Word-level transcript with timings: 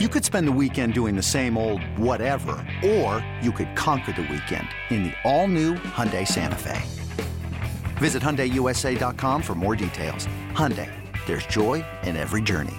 You 0.00 0.08
could 0.08 0.24
spend 0.24 0.48
the 0.48 0.58
weekend 0.60 0.92
doing 0.92 1.14
the 1.14 1.22
same 1.22 1.56
old 1.56 1.80
whatever, 1.96 2.56
or 2.84 3.24
you 3.40 3.52
could 3.52 3.76
conquer 3.76 4.10
the 4.10 4.22
weekend 4.22 4.66
in 4.90 5.04
the 5.04 5.12
all-new 5.22 5.74
Hyundai 5.74 6.26
Santa 6.26 6.58
Fe. 6.58 6.82
Visit 7.98 8.20
HyundaiUSA.com 8.20 9.40
for 9.40 9.54
more 9.54 9.76
details. 9.76 10.26
Hyundai, 10.50 10.90
there's 11.26 11.46
joy 11.46 11.84
in 12.02 12.16
every 12.16 12.42
journey. 12.42 12.74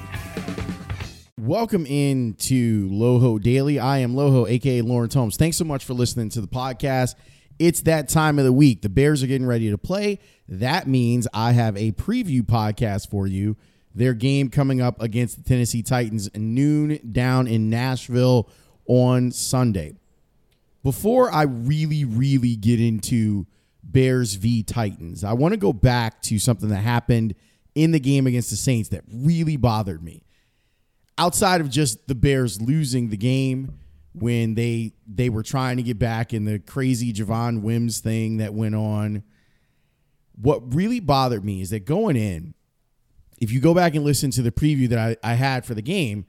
Welcome 1.39 1.85
into 1.85 2.89
Loho 2.89 3.41
Daily. 3.41 3.79
I 3.79 3.99
am 3.99 4.13
Loho, 4.13 4.45
aka 4.49 4.81
Lawrence 4.81 5.13
Holmes. 5.13 5.37
Thanks 5.37 5.55
so 5.55 5.63
much 5.63 5.85
for 5.85 5.93
listening 5.93 6.27
to 6.31 6.41
the 6.41 6.49
podcast. 6.49 7.15
It's 7.59 7.79
that 7.83 8.09
time 8.09 8.39
of 8.39 8.43
the 8.43 8.51
week. 8.51 8.81
The 8.81 8.89
Bears 8.89 9.23
are 9.23 9.27
getting 9.27 9.47
ready 9.47 9.69
to 9.69 9.77
play. 9.77 10.19
That 10.49 10.85
means 10.85 11.29
I 11.33 11.53
have 11.53 11.77
a 11.77 11.93
preview 11.93 12.41
podcast 12.41 13.09
for 13.09 13.25
you 13.25 13.55
their 13.95 14.13
game 14.13 14.49
coming 14.49 14.81
up 14.81 15.01
against 15.01 15.37
the 15.37 15.43
Tennessee 15.43 15.81
Titans 15.81 16.29
noon 16.35 16.99
down 17.11 17.47
in 17.47 17.69
Nashville 17.69 18.49
on 18.85 19.31
Sunday. 19.31 19.95
Before 20.83 21.31
I 21.31 21.43
really, 21.43 22.03
really 22.05 22.55
get 22.57 22.79
into 22.79 23.47
Bears 23.81 24.35
v 24.35 24.61
Titans, 24.61 25.23
I 25.23 25.33
want 25.33 25.53
to 25.53 25.57
go 25.57 25.73
back 25.73 26.21
to 26.23 26.37
something 26.37 26.69
that 26.69 26.81
happened 26.81 27.35
in 27.73 27.91
the 27.91 27.99
game 27.99 28.27
against 28.27 28.49
the 28.49 28.55
Saints 28.57 28.89
that 28.89 29.03
really 29.11 29.57
bothered 29.57 30.03
me. 30.03 30.23
Outside 31.17 31.61
of 31.61 31.69
just 31.69 32.07
the 32.07 32.15
Bears 32.15 32.61
losing 32.61 33.09
the 33.09 33.17
game 33.17 33.79
when 34.13 34.55
they 34.55 34.93
they 35.07 35.29
were 35.29 35.43
trying 35.43 35.77
to 35.77 35.83
get 35.83 35.97
back 35.97 36.33
in 36.33 36.45
the 36.45 36.59
crazy 36.59 37.13
Javon 37.13 37.61
Wims 37.61 37.99
thing 37.99 38.37
that 38.37 38.53
went 38.53 38.75
on, 38.75 39.23
what 40.35 40.73
really 40.73 40.99
bothered 40.99 41.45
me 41.45 41.61
is 41.61 41.69
that 41.69 41.85
going 41.85 42.17
in, 42.17 42.53
if 43.39 43.51
you 43.51 43.59
go 43.59 43.73
back 43.73 43.95
and 43.95 44.03
listen 44.03 44.31
to 44.31 44.41
the 44.41 44.51
preview 44.51 44.87
that 44.89 45.17
I, 45.23 45.31
I 45.31 45.33
had 45.35 45.65
for 45.65 45.73
the 45.73 45.81
game, 45.81 46.25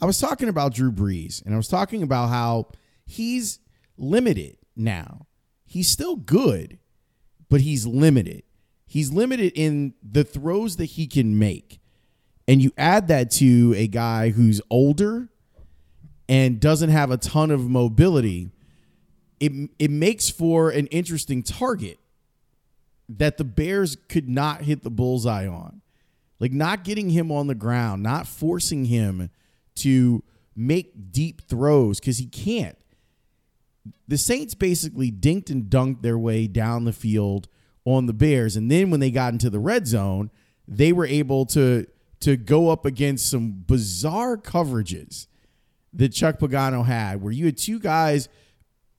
I 0.00 0.06
was 0.06 0.18
talking 0.18 0.48
about 0.48 0.74
Drew 0.74 0.92
Brees 0.92 1.44
and 1.44 1.54
I 1.54 1.56
was 1.56 1.68
talking 1.68 2.02
about 2.02 2.28
how 2.28 2.68
he's 3.06 3.58
limited 3.96 4.56
now. 4.76 5.26
He's 5.64 5.90
still 5.90 6.16
good, 6.16 6.78
but 7.48 7.60
he's 7.60 7.86
limited. 7.86 8.42
He's 8.86 9.12
limited 9.12 9.52
in 9.54 9.94
the 10.02 10.24
throws 10.24 10.76
that 10.76 10.86
he 10.86 11.06
can 11.06 11.38
make. 11.38 11.80
And 12.46 12.62
you 12.62 12.72
add 12.78 13.08
that 13.08 13.30
to 13.32 13.74
a 13.76 13.86
guy 13.86 14.30
who's 14.30 14.62
older 14.70 15.28
and 16.28 16.58
doesn't 16.58 16.90
have 16.90 17.10
a 17.10 17.18
ton 17.18 17.50
of 17.50 17.68
mobility, 17.68 18.50
it, 19.40 19.70
it 19.78 19.90
makes 19.90 20.30
for 20.30 20.70
an 20.70 20.86
interesting 20.86 21.42
target 21.42 21.98
that 23.08 23.36
the 23.36 23.44
Bears 23.44 23.96
could 24.08 24.28
not 24.28 24.62
hit 24.62 24.82
the 24.82 24.90
bullseye 24.90 25.46
on. 25.46 25.82
Like 26.40 26.52
not 26.52 26.84
getting 26.84 27.10
him 27.10 27.32
on 27.32 27.46
the 27.46 27.54
ground, 27.54 28.02
not 28.02 28.26
forcing 28.26 28.84
him 28.84 29.30
to 29.76 30.22
make 30.54 31.12
deep 31.12 31.42
throws 31.42 32.00
because 32.00 32.18
he 32.18 32.26
can't. 32.26 32.76
The 34.06 34.18
Saints 34.18 34.54
basically 34.54 35.10
dinked 35.10 35.50
and 35.50 35.64
dunked 35.64 36.02
their 36.02 36.18
way 36.18 36.46
down 36.46 36.84
the 36.84 36.92
field 36.92 37.48
on 37.84 38.06
the 38.06 38.12
Bears. 38.12 38.56
And 38.56 38.70
then 38.70 38.90
when 38.90 39.00
they 39.00 39.10
got 39.10 39.32
into 39.32 39.50
the 39.50 39.58
red 39.58 39.86
zone, 39.86 40.30
they 40.66 40.92
were 40.92 41.06
able 41.06 41.46
to 41.46 41.86
to 42.20 42.36
go 42.36 42.68
up 42.68 42.84
against 42.84 43.30
some 43.30 43.62
bizarre 43.64 44.36
coverages 44.36 45.28
that 45.92 46.08
Chuck 46.08 46.38
Pagano 46.40 46.84
had, 46.84 47.22
where 47.22 47.32
you 47.32 47.46
had 47.46 47.56
two 47.56 47.78
guys 47.78 48.28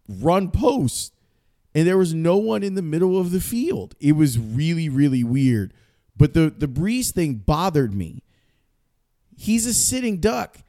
run 0.08 0.50
posts 0.52 1.12
and 1.76 1.88
there 1.88 1.98
was 1.98 2.14
no 2.14 2.38
one 2.38 2.64
in 2.64 2.76
the 2.76 2.82
middle 2.82 3.20
of 3.20 3.32
the 3.32 3.40
field. 3.40 3.96
It 4.00 4.14
was 4.14 4.40
really, 4.40 4.90
really 4.90 5.24
weird. 5.24 5.74
But 6.20 6.34
the 6.34 6.54
the 6.56 6.68
Brees 6.68 7.12
thing 7.12 7.36
bothered 7.36 7.96
me. 7.96 8.24
He's 9.36 9.66
a 9.66 9.74
sitting 9.74 10.20
duck. 10.20 10.60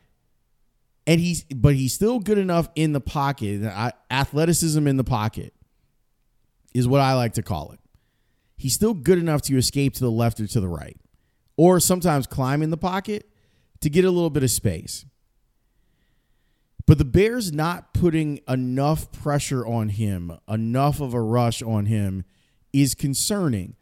And 1.06 1.20
he's 1.20 1.42
but 1.44 1.74
he's 1.74 1.92
still 1.92 2.20
good 2.20 2.38
enough 2.38 2.68
in 2.76 2.92
the 2.92 3.00
pocket. 3.00 3.64
Uh, 3.64 3.90
athleticism 4.10 4.86
in 4.86 4.96
the 4.96 5.04
pocket 5.04 5.52
is 6.72 6.86
what 6.86 7.00
I 7.00 7.14
like 7.14 7.32
to 7.34 7.42
call 7.42 7.72
it. 7.72 7.80
He's 8.56 8.74
still 8.74 8.94
good 8.94 9.18
enough 9.18 9.42
to 9.42 9.56
escape 9.56 9.94
to 9.94 10.00
the 10.00 10.10
left 10.10 10.38
or 10.38 10.46
to 10.46 10.60
the 10.60 10.68
right. 10.68 10.96
Or 11.56 11.80
sometimes 11.80 12.26
climb 12.26 12.62
in 12.62 12.70
the 12.70 12.76
pocket 12.76 13.28
to 13.80 13.90
get 13.90 14.04
a 14.04 14.10
little 14.10 14.30
bit 14.30 14.44
of 14.44 14.50
space. 14.50 15.04
But 16.86 16.98
the 16.98 17.04
Bears 17.04 17.52
not 17.52 17.92
putting 17.92 18.40
enough 18.46 19.10
pressure 19.10 19.66
on 19.66 19.88
him, 19.88 20.38
enough 20.48 21.00
of 21.00 21.12
a 21.12 21.20
rush 21.20 21.60
on 21.60 21.86
him, 21.86 22.24
is 22.72 22.94
concerning 22.94 23.74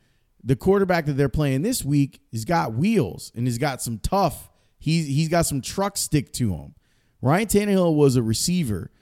the 0.42 0.56
quarterback 0.56 1.06
that 1.06 1.14
they're 1.14 1.28
playing 1.28 1.62
this 1.62 1.84
week 1.84 2.20
has 2.32 2.44
got 2.44 2.74
wheels 2.74 3.32
and 3.34 3.46
he's 3.46 3.58
got 3.58 3.82
some 3.82 3.98
tough. 3.98 4.50
He's 4.78 5.06
he's 5.06 5.28
got 5.28 5.46
some 5.46 5.60
truck 5.60 5.96
stick 5.96 6.32
to 6.34 6.54
him. 6.54 6.74
Ryan 7.20 7.46
Tannehill 7.46 7.96
was 7.96 8.16
a 8.16 8.22
receiver 8.22 8.92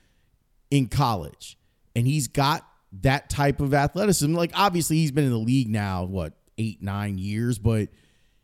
in 0.70 0.86
college, 0.88 1.58
and 1.94 2.06
he's 2.06 2.28
got 2.28 2.66
that 3.02 3.28
type 3.28 3.60
of 3.60 3.74
athleticism. 3.74 4.34
Like 4.34 4.52
obviously 4.54 4.96
he's 4.96 5.12
been 5.12 5.24
in 5.24 5.30
the 5.30 5.36
league 5.36 5.68
now, 5.68 6.04
what 6.04 6.32
eight 6.56 6.82
nine 6.82 7.18
years, 7.18 7.58
but 7.58 7.88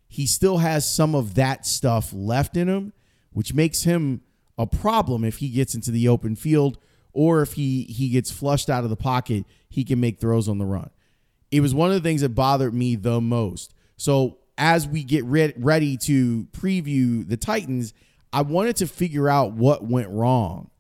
he 0.08 0.26
still 0.26 0.58
has 0.58 0.88
some 0.88 1.14
of 1.14 1.34
that 1.34 1.64
stuff 1.64 2.12
left 2.12 2.56
in 2.56 2.69
him, 2.69 2.92
which 3.32 3.54
makes 3.54 3.84
him 3.84 4.20
a 4.58 4.66
problem 4.66 5.25
if 5.25 5.38
he 5.38 5.48
gets 5.48 5.75
into 5.75 5.91
the 5.91 6.06
open 6.08 6.36
field 6.36 6.76
or 7.14 7.41
if 7.41 7.54
he 7.54 7.84
he 7.84 8.10
gets 8.10 8.31
flushed 8.31 8.69
out 8.69 8.84
of 8.84 8.91
the 8.91 8.97
pocket, 8.97 9.47
he 9.70 9.84
can 9.84 9.98
make 9.98 10.20
throws 10.20 10.50
on 10.50 10.58
the 10.58 10.66
run 10.66 10.91
it 11.52 11.60
was 11.60 11.74
one 11.74 11.90
of 11.90 11.94
the 11.94 12.00
things 12.00 12.22
that 12.22 12.30
bothered 12.30 12.74
me 12.74 12.96
the 12.96 13.20
most. 13.20 13.74
So 13.96 14.38
as 14.56 14.88
we 14.88 15.04
get 15.04 15.24
re- 15.26 15.52
ready 15.56 15.96
to 15.98 16.46
preview 16.52 17.28
the 17.28 17.36
Titans, 17.36 17.92
I 18.32 18.42
wanted 18.42 18.76
to 18.76 18.86
figure 18.86 19.28
out 19.28 19.52
what 19.52 19.84
went 19.84 20.08
wrong. 20.08 20.70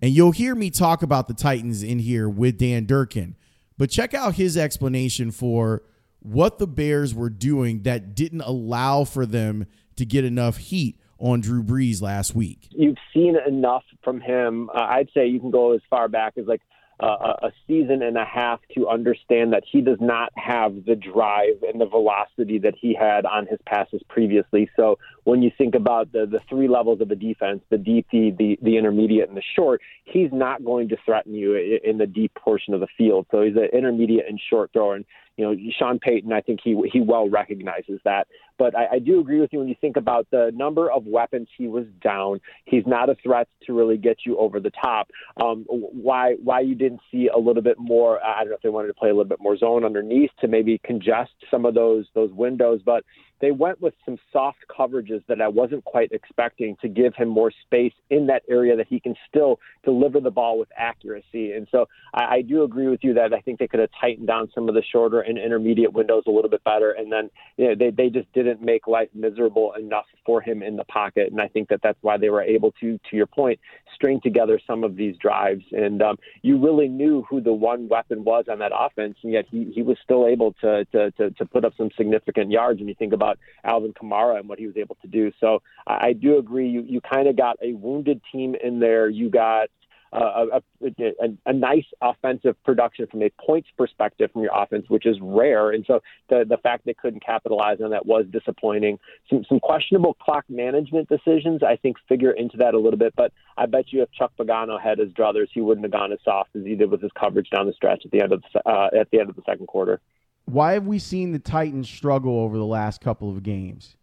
And 0.00 0.12
you'll 0.12 0.32
hear 0.32 0.54
me 0.54 0.70
talk 0.70 1.02
about 1.02 1.26
the 1.26 1.34
Titans 1.34 1.82
in 1.82 1.98
here 1.98 2.28
with 2.28 2.56
Dan 2.56 2.86
Durkin. 2.86 3.34
But 3.76 3.90
check 3.90 4.14
out 4.14 4.34
his 4.34 4.56
explanation 4.56 5.32
for 5.32 5.82
what 6.20 6.58
the 6.58 6.68
Bears 6.68 7.14
were 7.14 7.30
doing 7.30 7.82
that 7.82 8.14
didn't 8.14 8.42
allow 8.42 9.02
for 9.02 9.26
them 9.26 9.66
to 9.96 10.06
get 10.06 10.24
enough 10.24 10.56
heat 10.58 11.00
on 11.18 11.40
Drew 11.40 11.64
Brees 11.64 12.00
last 12.00 12.36
week. 12.36 12.68
You've 12.70 12.96
seen 13.12 13.36
enough 13.46 13.82
from 14.04 14.20
him. 14.20 14.70
Uh, 14.70 14.82
I'd 14.82 15.08
say 15.12 15.26
you 15.26 15.40
can 15.40 15.50
go 15.50 15.72
as 15.72 15.80
far 15.90 16.06
back 16.08 16.34
as 16.38 16.46
like 16.46 16.62
uh, 17.00 17.34
a 17.42 17.52
season 17.66 18.02
and 18.02 18.16
a 18.16 18.24
half 18.24 18.60
to 18.74 18.88
understand 18.88 19.52
that 19.52 19.62
he 19.70 19.80
does 19.80 19.98
not 20.00 20.32
have 20.36 20.84
the 20.84 20.96
drive 20.96 21.62
and 21.68 21.80
the 21.80 21.86
velocity 21.86 22.58
that 22.58 22.74
he 22.80 22.94
had 22.94 23.24
on 23.24 23.46
his 23.46 23.58
passes 23.66 24.02
previously. 24.08 24.68
So 24.76 24.98
when 25.24 25.42
you 25.42 25.50
think 25.56 25.74
about 25.74 26.10
the 26.12 26.26
the 26.26 26.40
three 26.48 26.68
levels 26.68 27.00
of 27.00 27.08
the 27.08 27.16
defense, 27.16 27.62
the 27.70 27.78
deep, 27.78 28.06
the 28.10 28.32
the, 28.36 28.58
the 28.62 28.76
intermediate, 28.76 29.28
and 29.28 29.36
the 29.36 29.42
short, 29.54 29.80
he's 30.04 30.30
not 30.32 30.64
going 30.64 30.88
to 30.88 30.96
threaten 31.04 31.34
you 31.34 31.54
in 31.84 31.98
the 31.98 32.06
deep 32.06 32.32
portion 32.34 32.74
of 32.74 32.80
the 32.80 32.88
field. 32.96 33.26
So 33.30 33.42
he's 33.42 33.56
an 33.56 33.68
intermediate 33.72 34.26
and 34.28 34.40
short 34.50 34.72
thrower. 34.72 34.96
And 34.96 35.04
you 35.38 35.44
know, 35.44 35.56
Sean 35.78 36.00
Payton, 36.00 36.32
I 36.32 36.40
think 36.40 36.58
he 36.62 36.76
he 36.92 37.00
well 37.00 37.28
recognizes 37.28 38.00
that. 38.04 38.26
But 38.58 38.76
I, 38.76 38.94
I 38.94 38.98
do 38.98 39.20
agree 39.20 39.40
with 39.40 39.52
you 39.52 39.60
when 39.60 39.68
you 39.68 39.76
think 39.80 39.96
about 39.96 40.26
the 40.32 40.50
number 40.52 40.90
of 40.90 41.06
weapons 41.06 41.46
he 41.56 41.68
was 41.68 41.86
down. 42.02 42.40
He's 42.64 42.82
not 42.86 43.08
a 43.08 43.14
threat 43.22 43.46
to 43.66 43.72
really 43.72 43.96
get 43.96 44.18
you 44.26 44.36
over 44.36 44.58
the 44.58 44.72
top. 44.72 45.10
Um, 45.40 45.64
why 45.68 46.34
why 46.42 46.60
you 46.60 46.74
didn't 46.74 47.00
see 47.12 47.30
a 47.32 47.38
little 47.38 47.62
bit 47.62 47.78
more? 47.78 48.22
I 48.22 48.40
don't 48.40 48.48
know 48.48 48.56
if 48.56 48.62
they 48.62 48.68
wanted 48.68 48.88
to 48.88 48.94
play 48.94 49.10
a 49.10 49.12
little 49.12 49.28
bit 49.28 49.40
more 49.40 49.56
zone 49.56 49.84
underneath 49.84 50.30
to 50.40 50.48
maybe 50.48 50.80
congest 50.84 51.34
some 51.52 51.64
of 51.64 51.74
those 51.74 52.06
those 52.14 52.32
windows, 52.32 52.80
but 52.84 53.04
they 53.40 53.50
went 53.50 53.80
with 53.80 53.94
some 54.04 54.18
soft 54.32 54.58
coverages 54.68 55.22
that 55.28 55.40
I 55.40 55.48
wasn't 55.48 55.84
quite 55.84 56.12
expecting 56.12 56.76
to 56.82 56.88
give 56.88 57.14
him 57.14 57.28
more 57.28 57.52
space 57.64 57.92
in 58.10 58.26
that 58.26 58.42
area 58.48 58.76
that 58.76 58.86
he 58.88 59.00
can 59.00 59.14
still 59.28 59.60
deliver 59.84 60.20
the 60.20 60.30
ball 60.30 60.58
with 60.58 60.68
accuracy. 60.76 61.52
And 61.52 61.66
so 61.70 61.86
I, 62.14 62.36
I 62.36 62.42
do 62.42 62.62
agree 62.62 62.88
with 62.88 63.00
you 63.02 63.14
that 63.14 63.32
I 63.32 63.40
think 63.40 63.58
they 63.58 63.68
could 63.68 63.80
have 63.80 63.90
tightened 64.00 64.26
down 64.26 64.50
some 64.54 64.68
of 64.68 64.74
the 64.74 64.82
shorter 64.92 65.20
and 65.20 65.38
intermediate 65.38 65.92
windows 65.92 66.24
a 66.26 66.30
little 66.30 66.50
bit 66.50 66.64
better. 66.64 66.92
And 66.92 67.12
then 67.12 67.30
you 67.56 67.68
know, 67.68 67.74
they, 67.74 67.90
they 67.90 68.10
just 68.10 68.32
didn't 68.32 68.62
make 68.62 68.86
life 68.86 69.08
miserable 69.14 69.72
enough 69.78 70.06
for 70.24 70.40
him 70.40 70.62
in 70.62 70.76
the 70.76 70.84
pocket. 70.84 71.30
And 71.30 71.40
I 71.40 71.48
think 71.48 71.68
that 71.68 71.80
that's 71.82 71.98
why 72.02 72.16
they 72.16 72.30
were 72.30 72.42
able 72.42 72.72
to, 72.80 72.98
to 73.10 73.16
your 73.16 73.26
point, 73.26 73.60
string 73.94 74.20
together 74.22 74.60
some 74.66 74.84
of 74.84 74.96
these 74.96 75.16
drives. 75.16 75.64
And 75.72 76.02
um, 76.02 76.16
you 76.42 76.58
really 76.58 76.88
knew 76.88 77.24
who 77.28 77.40
the 77.40 77.52
one 77.52 77.88
weapon 77.88 78.24
was 78.24 78.46
on 78.50 78.58
that 78.60 78.72
offense, 78.74 79.16
and 79.22 79.32
yet 79.32 79.46
he, 79.50 79.70
he 79.74 79.82
was 79.82 79.96
still 80.02 80.26
able 80.26 80.54
to, 80.60 80.84
to, 80.86 81.10
to, 81.12 81.30
to 81.30 81.46
put 81.46 81.64
up 81.64 81.72
some 81.76 81.90
significant 81.96 82.50
yards. 82.50 82.80
And 82.80 82.88
you 82.88 82.94
think 82.98 83.12
about 83.12 83.27
about 83.28 83.38
Alvin 83.64 83.92
Kamara 83.92 84.38
and 84.38 84.48
what 84.48 84.58
he 84.58 84.66
was 84.66 84.76
able 84.76 84.96
to 85.02 85.08
do. 85.08 85.32
So 85.40 85.62
I, 85.86 86.08
I 86.08 86.12
do 86.12 86.38
agree. 86.38 86.68
You 86.68 86.82
you 86.82 87.00
kind 87.00 87.28
of 87.28 87.36
got 87.36 87.56
a 87.62 87.72
wounded 87.74 88.20
team 88.32 88.54
in 88.62 88.80
there. 88.80 89.08
You 89.08 89.30
got 89.30 89.68
uh, 90.10 90.46
a, 90.80 90.86
a, 90.86 91.36
a, 91.44 91.52
nice 91.52 91.84
offensive 92.00 92.56
production 92.64 93.06
from 93.08 93.22
a 93.22 93.30
points 93.44 93.68
perspective 93.76 94.30
from 94.32 94.42
your 94.42 94.52
offense, 94.54 94.86
which 94.88 95.04
is 95.04 95.18
rare. 95.20 95.70
And 95.70 95.84
so 95.86 96.00
the 96.30 96.46
the 96.48 96.56
fact 96.56 96.86
they 96.86 96.94
couldn't 96.94 97.22
capitalize 97.22 97.78
on 97.84 97.90
that 97.90 98.06
was 98.06 98.24
disappointing. 98.30 98.98
Some 99.28 99.44
some 99.46 99.60
questionable 99.60 100.14
clock 100.14 100.46
management 100.48 101.10
decisions, 101.10 101.62
I 101.62 101.76
think, 101.76 101.98
figure 102.08 102.30
into 102.30 102.56
that 102.56 102.72
a 102.72 102.78
little 102.78 102.98
bit. 102.98 103.12
But 103.16 103.32
I 103.58 103.66
bet 103.66 103.92
you 103.92 104.00
if 104.00 104.10
Chuck 104.12 104.32
Pagano 104.38 104.80
had 104.80 104.98
his 104.98 105.12
druthers, 105.12 105.48
he 105.52 105.60
wouldn't 105.60 105.84
have 105.84 105.92
gone 105.92 106.12
as 106.12 106.20
soft 106.24 106.56
as 106.56 106.64
he 106.64 106.74
did 106.74 106.90
with 106.90 107.02
his 107.02 107.12
coverage 107.12 107.50
down 107.50 107.66
the 107.66 107.74
stretch 107.74 108.02
at 108.06 108.10
the 108.10 108.22
end 108.22 108.32
of 108.32 108.42
the, 108.54 108.66
uh, 108.66 108.88
at 108.98 109.10
the 109.10 109.20
end 109.20 109.28
of 109.28 109.36
the 109.36 109.42
second 109.44 109.66
quarter 109.66 110.00
why 110.48 110.72
have 110.72 110.86
we 110.86 110.98
seen 110.98 111.32
the 111.32 111.38
Titans 111.38 111.88
struggle 111.88 112.40
over 112.40 112.56
the 112.56 112.66
last 112.66 113.00
couple 113.00 113.30
of 113.30 113.42
games? 113.42 113.96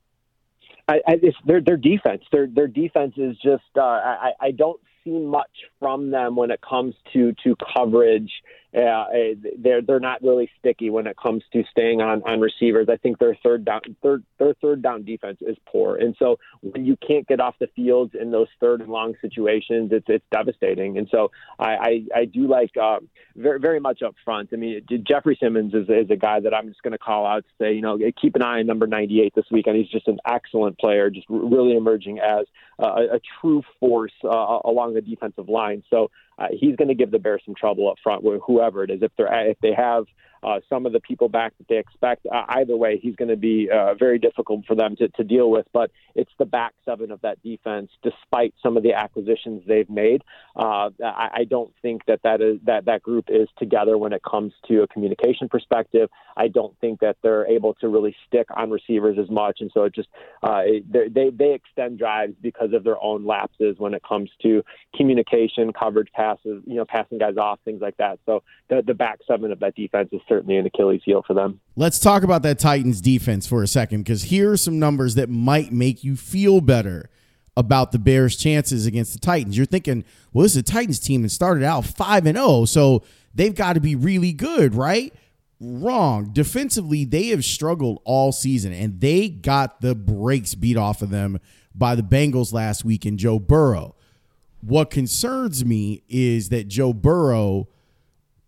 I, 0.88 0.95
I, 1.07 1.19
it's 1.21 1.38
their 1.45 1.62
their 1.62 1.77
defense. 1.77 2.24
Their 2.31 2.47
their 2.47 2.68
defense 2.68 3.13
is 3.18 3.36
just. 3.44 3.63
Uh, 3.75 3.81
I 3.81 4.31
I 4.39 4.51
don't 4.51 4.80
see 5.03 5.19
much 5.19 5.50
from 5.80 6.12
them 6.12 6.36
when 6.36 6.51
it 6.51 6.59
comes 6.62 6.94
to 7.13 7.33
to 7.44 7.56
coverage 7.75 8.31
uh, 8.75 9.06
they're 9.57 9.81
they're 9.81 10.00
not 10.00 10.22
really 10.22 10.50
sticky 10.60 10.89
when 10.89 11.07
it 11.07 11.16
comes 11.18 11.44
to 11.54 11.63
staying 11.72 12.01
on 12.01 12.22
on 12.24 12.42
receivers. 12.42 12.88
I 12.89 12.98
think 12.98 13.19
their 13.19 13.38
third 13.42 13.63
down 13.63 13.81
third 14.04 14.24
their 14.38 14.54
third 14.56 14.81
down 14.81 15.04
defense 15.04 15.38
is 15.42 15.56
poor, 15.66 15.95
and 15.95 16.16
so 16.19 16.38
when 16.62 16.86
you 16.86 16.98
can't 16.98 17.25
get 17.27 17.39
off 17.39 17.56
the 17.60 17.68
field 17.75 18.16
in 18.16 18.31
those 18.31 18.48
third 18.60 18.81
and 18.81 18.89
long 18.89 19.16
situations, 19.22 19.92
it's 19.94 20.06
it's 20.10 20.25
devastating. 20.31 20.98
And 20.98 21.07
so 21.10 21.31
I 21.57 21.69
I, 21.69 22.01
I 22.16 22.25
do 22.25 22.48
like 22.48 22.72
uh, 22.75 22.98
very 23.36 23.60
very 23.60 23.80
much 23.80 24.01
up 24.01 24.16
front. 24.25 24.50
I 24.51 24.57
mean, 24.57 24.81
Jeffrey 25.07 25.38
Simmons 25.42 25.74
is 25.74 25.88
is 25.88 26.10
a 26.10 26.18
guy 26.18 26.42
that 26.42 26.54
I'm 26.54 26.68
just 26.68 26.81
going 26.81 26.92
to 26.92 26.98
call 26.98 27.25
out 27.25 27.45
to 27.45 27.63
say 27.63 27.74
you 27.74 27.81
know 27.81 27.98
keep 28.21 28.36
an 28.36 28.44
eye 28.44 28.60
on 28.60 28.68
number 28.68 28.88
98 28.88 29.33
this 29.36 29.45
weekend. 29.51 29.78
He's 29.78 29.89
just 29.89 30.10
an 30.10 30.19
excellent 30.28 30.78
player, 30.80 31.10
just 31.10 31.28
really 31.30 31.78
emerging 31.78 32.19
as 32.19 32.45
a, 32.80 32.86
a 32.86 33.19
true 33.39 33.63
force 33.80 34.13
uh, 34.24 34.60
along 34.66 34.95
the 34.95 35.01
defensive 35.01 35.48
line. 35.48 35.83
So 35.89 36.12
uh, 36.37 36.47
he's 36.51 36.75
going 36.75 36.89
to 36.89 36.95
give 36.95 37.11
the 37.11 37.19
Bears 37.19 37.41
some 37.45 37.55
trouble 37.55 37.89
up 37.89 37.97
front, 38.03 38.23
whoever 38.45 38.83
it 38.83 38.89
is. 38.89 39.01
If 39.01 39.11
they're 39.17 39.49
if 39.49 39.57
they 39.61 39.73
have 39.73 40.05
uh, 40.45 40.59
some 40.69 40.85
of 40.85 40.93
the 40.93 40.99
people 40.99 41.27
back 41.27 41.53
that 41.57 41.67
they 41.67 41.77
expect. 41.77 42.25
Uh, 42.27 42.43
either 42.49 42.77
way, 42.77 42.99
he's 43.01 43.15
going 43.15 43.29
to 43.29 43.35
be 43.35 43.67
uh, 43.73 43.95
very 43.95 44.19
difficult 44.19 44.63
for 44.67 44.75
them 44.75 44.95
to, 44.95 45.07
to 45.09 45.23
deal 45.23 45.49
with. 45.49 45.65
But 45.73 45.89
it's 46.13 46.31
the 46.37 46.45
back 46.45 46.73
seven 46.85 47.11
of 47.11 47.19
that 47.21 47.41
defense, 47.41 47.89
despite 48.03 48.53
some 48.61 48.77
of 48.77 48.83
the 48.83 48.93
acquisitions 48.93 49.63
they've 49.67 49.89
made. 49.89 50.23
Uh, 50.55 50.91
I, 51.03 51.29
I 51.33 51.43
don't 51.49 51.73
think 51.81 52.05
that 52.05 52.21
that 52.23 52.41
is 52.41 52.59
that 52.65 52.85
that 52.85 53.01
group 53.01 53.25
is 53.29 53.47
together 53.57 53.97
when 53.97 54.13
it 54.13 54.21
comes 54.23 54.53
to 54.67 54.83
a 54.83 54.87
communication 54.87 55.49
perspective. 55.49 56.09
I 56.37 56.47
don't 56.47 56.77
think 56.79 56.99
that 56.99 57.17
they're 57.23 57.47
able 57.47 57.73
to 57.75 57.87
really 57.87 58.15
stick 58.27 58.47
on 58.55 58.69
receivers 58.69 59.17
as 59.19 59.29
much, 59.31 59.61
and 59.61 59.71
so 59.73 59.83
it 59.85 59.95
just 59.95 60.09
uh, 60.43 60.61
they 60.91 61.31
they 61.31 61.53
extend 61.53 61.97
drives 61.97 62.33
because 62.41 62.73
of 62.73 62.83
their 62.83 63.01
own 63.03 63.25
lapses 63.25 63.77
when 63.79 63.95
it 63.95 64.03
comes 64.07 64.29
to 64.43 64.63
communication, 64.95 65.73
coverage, 65.73 66.09
passes, 66.25 66.63
you 66.66 66.75
know, 66.75 66.86
passing 66.86 67.18
guys 67.18 67.38
off, 67.38 67.60
things 67.66 67.81
like 67.81 67.98
that. 67.98 68.19
So 68.25 68.44
the 68.69 68.81
the 68.86 68.94
back 68.94 69.19
seven 69.27 69.51
of 69.51 69.60
that 69.60 69.75
defense 69.75 70.10
is 70.12 70.22
certainly 70.27 70.57
an 70.57 70.66
Achilles 70.66 71.01
heel 71.06 71.24
for 71.25 71.33
them. 71.33 71.60
Let's 71.75 72.00
talk 72.00 72.24
about 72.24 72.42
that 72.44 72.60
Titans 72.60 73.01
defense 73.01 73.45
for 73.48 73.63
a 73.63 73.68
second 73.68 74.04
because 74.04 74.24
here 74.24 74.51
are 74.51 74.57
some 74.57 74.80
numbers 74.80 75.16
that 75.16 75.30
might 75.30 75.72
make 75.72 76.04
you 76.04 76.16
feel 76.16 76.62
better 76.62 77.10
about 77.57 77.92
the 77.92 78.00
Bears' 78.00 78.36
chances 78.36 78.86
against 78.86 79.13
the 79.13 79.19
Titans. 79.19 79.56
You're 79.56 79.66
thinking, 79.66 80.04
well, 80.33 80.44
this 80.44 80.54
is 80.54 80.57
a 80.57 80.63
Titans 80.63 81.00
team 81.00 81.22
and 81.22 81.31
started 81.31 81.63
out 81.63 81.86
5 81.86 82.25
and 82.25 82.38
0, 82.38 82.66
so 82.66 83.04
they've 83.33 83.56
got 83.56 83.74
to 83.74 83.80
be 83.80 83.95
really 83.95 84.33
good, 84.33 84.75
right? 84.75 85.13
Wrong. 85.62 86.31
Defensively, 86.33 87.06
they 87.06 87.28
have 87.28 87.45
struggled 87.45 88.01
all 88.04 88.33
season 88.33 88.74
and 88.74 89.00
they 89.00 89.30
got 89.30 89.80
the 89.80 89.95
brakes 89.95 90.54
beat 90.54 90.75
off 90.75 91.01
of 91.01 91.12
them 91.12 91.39
by 91.74 91.95
the 91.95 92.04
Bengals 92.04 92.51
last 92.51 92.83
week 92.83 93.06
in 93.06 93.18
Joe 93.18 93.39
Burrow. 93.39 93.94
What 94.62 94.90
concerns 94.90 95.63
me 95.63 96.04
is 96.10 96.50
that 96.50 96.68
Joe 96.68 96.94
Burrow 96.94 97.68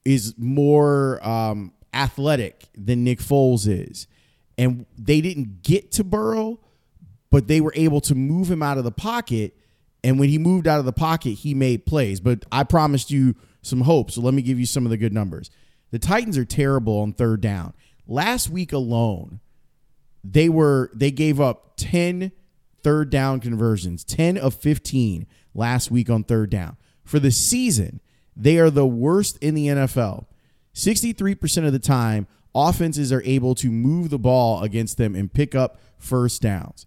is 0.03 0.33
more 0.37 1.25
um, 1.27 1.73
athletic 1.93 2.65
than 2.75 3.03
Nick 3.03 3.19
Foles 3.19 3.67
is. 3.67 4.07
And 4.57 4.85
they 4.97 5.21
didn't 5.21 5.61
get 5.63 5.91
to 5.93 6.03
Burrow, 6.03 6.59
but 7.29 7.47
they 7.47 7.61
were 7.61 7.73
able 7.75 8.01
to 8.01 8.15
move 8.15 8.49
him 8.49 8.63
out 8.63 8.77
of 8.77 8.83
the 8.83 8.91
pocket. 8.91 9.55
And 10.03 10.19
when 10.19 10.29
he 10.29 10.37
moved 10.37 10.67
out 10.67 10.79
of 10.79 10.85
the 10.85 10.93
pocket, 10.93 11.31
he 11.31 11.53
made 11.53 11.85
plays. 11.85 12.19
But 12.19 12.45
I 12.51 12.63
promised 12.63 13.11
you 13.11 13.35
some 13.61 13.81
hope. 13.81 14.11
So 14.11 14.21
let 14.21 14.33
me 14.33 14.41
give 14.41 14.59
you 14.59 14.65
some 14.65 14.85
of 14.85 14.89
the 14.89 14.97
good 14.97 15.13
numbers. 15.13 15.51
The 15.91 15.99
Titans 15.99 16.37
are 16.37 16.45
terrible 16.45 16.99
on 16.99 17.13
third 17.13 17.41
down. 17.41 17.73
Last 18.07 18.49
week 18.49 18.71
alone, 18.71 19.39
they 20.23 20.49
were 20.49 20.89
they 20.93 21.11
gave 21.11 21.39
up 21.39 21.73
10 21.77 22.31
third 22.83 23.09
down 23.09 23.39
conversions, 23.39 24.03
10 24.03 24.37
of 24.37 24.53
15 24.53 25.27
last 25.53 25.91
week 25.91 26.09
on 26.09 26.23
third 26.23 26.49
down. 26.49 26.77
For 27.03 27.19
the 27.19 27.31
season, 27.31 28.01
they 28.35 28.57
are 28.59 28.69
the 28.69 28.85
worst 28.85 29.37
in 29.41 29.55
the 29.55 29.67
NFL. 29.67 30.25
63% 30.73 31.65
of 31.65 31.73
the 31.73 31.79
time, 31.79 32.27
offenses 32.53 33.11
are 33.11 33.23
able 33.23 33.55
to 33.55 33.71
move 33.71 34.09
the 34.09 34.19
ball 34.19 34.61
against 34.63 34.97
them 34.97 35.15
and 35.15 35.33
pick 35.33 35.55
up 35.55 35.79
first 35.97 36.41
downs. 36.41 36.85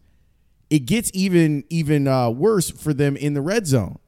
It 0.69 0.81
gets 0.81 1.11
even 1.13 1.65
even 1.69 2.07
uh, 2.07 2.31
worse 2.31 2.71
for 2.71 2.95
them 2.95 3.17
in 3.17 3.35
the 3.35 3.41
red 3.41 3.67
zone, 3.67 3.99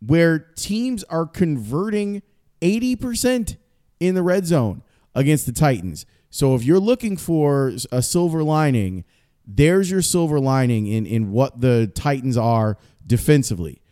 where 0.00 0.38
teams 0.38 1.04
are 1.04 1.26
converting 1.26 2.22
80% 2.62 3.56
in 4.00 4.14
the 4.14 4.22
red 4.22 4.46
zone 4.46 4.82
against 5.14 5.44
the 5.44 5.52
Titans. 5.52 6.06
So 6.30 6.54
if 6.54 6.64
you're 6.64 6.80
looking 6.80 7.16
for 7.16 7.72
a 7.92 8.00
silver 8.00 8.42
lining, 8.42 9.04
there's 9.46 9.90
your 9.90 10.02
silver 10.02 10.40
lining 10.40 10.86
in 10.86 11.06
in 11.06 11.30
what 11.30 11.60
the 11.60 11.90
Titans 11.94 12.36
are 12.36 12.78
defensively. 13.06 13.82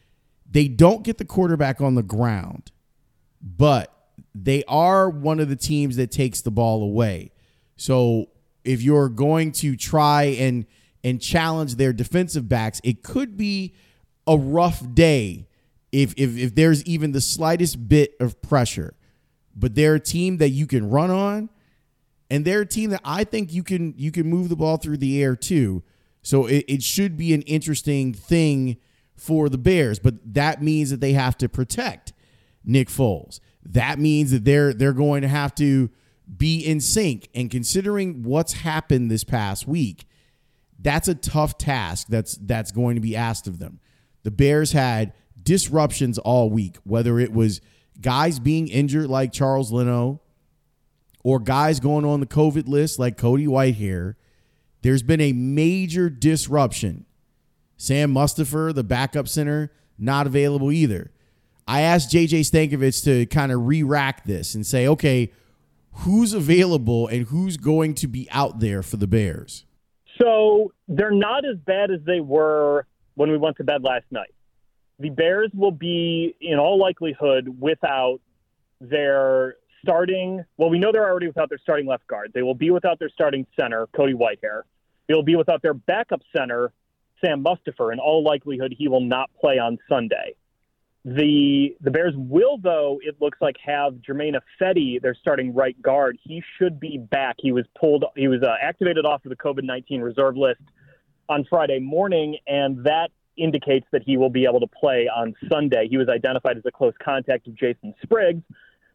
They 0.50 0.68
don't 0.68 1.02
get 1.02 1.18
the 1.18 1.24
quarterback 1.24 1.80
on 1.80 1.94
the 1.94 2.02
ground, 2.02 2.70
but 3.40 3.92
they 4.34 4.64
are 4.64 5.08
one 5.08 5.40
of 5.40 5.48
the 5.48 5.56
teams 5.56 5.96
that 5.96 6.10
takes 6.10 6.40
the 6.40 6.50
ball 6.50 6.82
away. 6.82 7.32
So 7.76 8.26
if 8.64 8.82
you're 8.82 9.08
going 9.08 9.52
to 9.52 9.76
try 9.76 10.24
and 10.24 10.66
and 11.04 11.20
challenge 11.20 11.76
their 11.76 11.92
defensive 11.92 12.48
backs, 12.48 12.80
it 12.84 13.02
could 13.02 13.36
be 13.36 13.74
a 14.26 14.36
rough 14.36 14.82
day 14.94 15.48
if 15.90 16.14
if, 16.16 16.36
if 16.36 16.54
there's 16.54 16.84
even 16.84 17.12
the 17.12 17.20
slightest 17.20 17.88
bit 17.88 18.14
of 18.20 18.40
pressure. 18.40 18.94
But 19.54 19.74
they're 19.74 19.96
a 19.96 20.00
team 20.00 20.38
that 20.38 20.48
you 20.50 20.66
can 20.66 20.88
run 20.88 21.10
on, 21.10 21.50
and 22.32 22.46
they're 22.46 22.62
a 22.62 22.66
team 22.66 22.88
that 22.90 23.02
I 23.04 23.24
think 23.24 23.52
you 23.52 23.62
can 23.62 23.92
you 23.98 24.10
can 24.10 24.26
move 24.26 24.48
the 24.48 24.56
ball 24.56 24.78
through 24.78 24.96
the 24.96 25.22
air 25.22 25.36
too. 25.36 25.82
So 26.22 26.46
it, 26.46 26.64
it 26.66 26.82
should 26.82 27.18
be 27.18 27.34
an 27.34 27.42
interesting 27.42 28.14
thing 28.14 28.78
for 29.14 29.50
the 29.50 29.58
Bears, 29.58 29.98
but 29.98 30.14
that 30.32 30.62
means 30.62 30.88
that 30.88 31.02
they 31.02 31.12
have 31.12 31.36
to 31.38 31.48
protect 31.50 32.14
Nick 32.64 32.88
Foles. 32.88 33.38
That 33.62 33.98
means 33.98 34.30
that 34.30 34.46
they're 34.46 34.72
they're 34.72 34.94
going 34.94 35.20
to 35.20 35.28
have 35.28 35.54
to 35.56 35.90
be 36.34 36.60
in 36.60 36.80
sync. 36.80 37.28
And 37.34 37.50
considering 37.50 38.22
what's 38.22 38.54
happened 38.54 39.10
this 39.10 39.24
past 39.24 39.68
week, 39.68 40.06
that's 40.78 41.08
a 41.08 41.14
tough 41.14 41.58
task 41.58 42.06
that's 42.08 42.38
that's 42.40 42.72
going 42.72 42.94
to 42.94 43.02
be 43.02 43.14
asked 43.14 43.46
of 43.46 43.58
them. 43.58 43.78
The 44.22 44.30
Bears 44.30 44.72
had 44.72 45.12
disruptions 45.42 46.16
all 46.16 46.48
week, 46.48 46.78
whether 46.84 47.18
it 47.18 47.34
was 47.34 47.60
guys 48.00 48.38
being 48.38 48.68
injured 48.68 49.10
like 49.10 49.34
Charles 49.34 49.70
Leno 49.70 50.21
or 51.22 51.38
guys 51.38 51.80
going 51.80 52.04
on 52.04 52.20
the 52.20 52.26
COVID 52.26 52.68
list 52.68 52.98
like 52.98 53.16
Cody 53.16 53.46
Whitehair. 53.46 54.14
There's 54.82 55.02
been 55.02 55.20
a 55.20 55.32
major 55.32 56.10
disruption 56.10 57.06
Sam 57.76 58.14
Mustipher, 58.14 58.72
the 58.72 58.84
backup 58.84 59.26
center, 59.26 59.72
not 59.98 60.28
available 60.28 60.70
either. 60.70 61.10
I 61.66 61.80
asked 61.80 62.12
JJ 62.12 62.40
Stankevitz 62.42 63.02
to 63.04 63.26
kind 63.26 63.50
of 63.50 63.66
re 63.66 63.82
rack 63.82 64.24
this 64.24 64.54
and 64.54 64.64
say, 64.64 64.86
okay, 64.86 65.32
who's 65.90 66.32
available 66.32 67.08
and 67.08 67.26
who's 67.26 67.56
going 67.56 67.94
to 67.94 68.06
be 68.06 68.28
out 68.30 68.60
there 68.60 68.84
for 68.84 68.98
the 68.98 69.08
Bears? 69.08 69.64
So 70.20 70.72
they're 70.86 71.10
not 71.10 71.44
as 71.44 71.56
bad 71.56 71.90
as 71.90 72.00
they 72.06 72.20
were 72.20 72.86
when 73.14 73.30
we 73.30 73.38
went 73.38 73.56
to 73.56 73.64
bed 73.64 73.82
last 73.82 74.04
night. 74.12 74.32
The 74.98 75.10
Bears 75.10 75.50
will 75.52 75.72
be, 75.72 76.36
in 76.40 76.58
all 76.58 76.78
likelihood, 76.78 77.48
without 77.60 78.20
their 78.80 79.56
starting. 79.82 80.44
Well, 80.56 80.70
we 80.70 80.78
know 80.78 80.92
they're 80.92 81.08
already 81.08 81.26
without 81.26 81.48
their 81.48 81.58
starting 81.58 81.86
left 81.86 82.06
guard. 82.06 82.32
They 82.34 82.42
will 82.42 82.54
be 82.54 82.70
without 82.70 82.98
their 82.98 83.10
starting 83.10 83.46
center, 83.58 83.88
Cody 83.94 84.14
Whitehair. 84.14 84.62
They'll 85.08 85.22
be 85.22 85.36
without 85.36 85.62
their 85.62 85.74
backup 85.74 86.22
center, 86.34 86.72
Sam 87.24 87.44
Mustipher. 87.44 87.92
In 87.92 87.98
all 87.98 88.22
likelihood, 88.22 88.74
he 88.76 88.88
will 88.88 89.00
not 89.00 89.30
play 89.40 89.58
on 89.58 89.78
Sunday. 89.88 90.34
The 91.04 91.76
the 91.80 91.90
Bears 91.90 92.14
will, 92.16 92.58
though, 92.58 93.00
it 93.02 93.16
looks 93.20 93.38
like 93.40 93.56
have 93.64 94.00
Germain 94.00 94.34
Ifedi, 94.34 95.02
their 95.02 95.16
starting 95.16 95.52
right 95.52 95.80
guard. 95.82 96.16
He 96.22 96.44
should 96.58 96.78
be 96.78 96.96
back. 96.96 97.36
He 97.38 97.50
was 97.50 97.64
pulled. 97.78 98.04
He 98.16 98.28
was 98.28 98.42
uh, 98.42 98.54
activated 98.62 99.04
off 99.04 99.24
of 99.24 99.30
the 99.30 99.36
COVID 99.36 99.64
nineteen 99.64 100.00
reserve 100.00 100.36
list 100.36 100.60
on 101.28 101.44
Friday 101.50 101.80
morning, 101.80 102.36
and 102.46 102.84
that 102.84 103.10
indicates 103.36 103.86
that 103.90 104.02
he 104.04 104.16
will 104.16 104.30
be 104.30 104.44
able 104.44 104.60
to 104.60 104.66
play 104.68 105.08
on 105.08 105.34
Sunday. 105.50 105.88
He 105.88 105.96
was 105.96 106.08
identified 106.08 106.56
as 106.56 106.62
a 106.66 106.70
close 106.70 106.94
contact 107.02 107.48
of 107.48 107.56
Jason 107.56 107.94
Spriggs, 108.02 108.44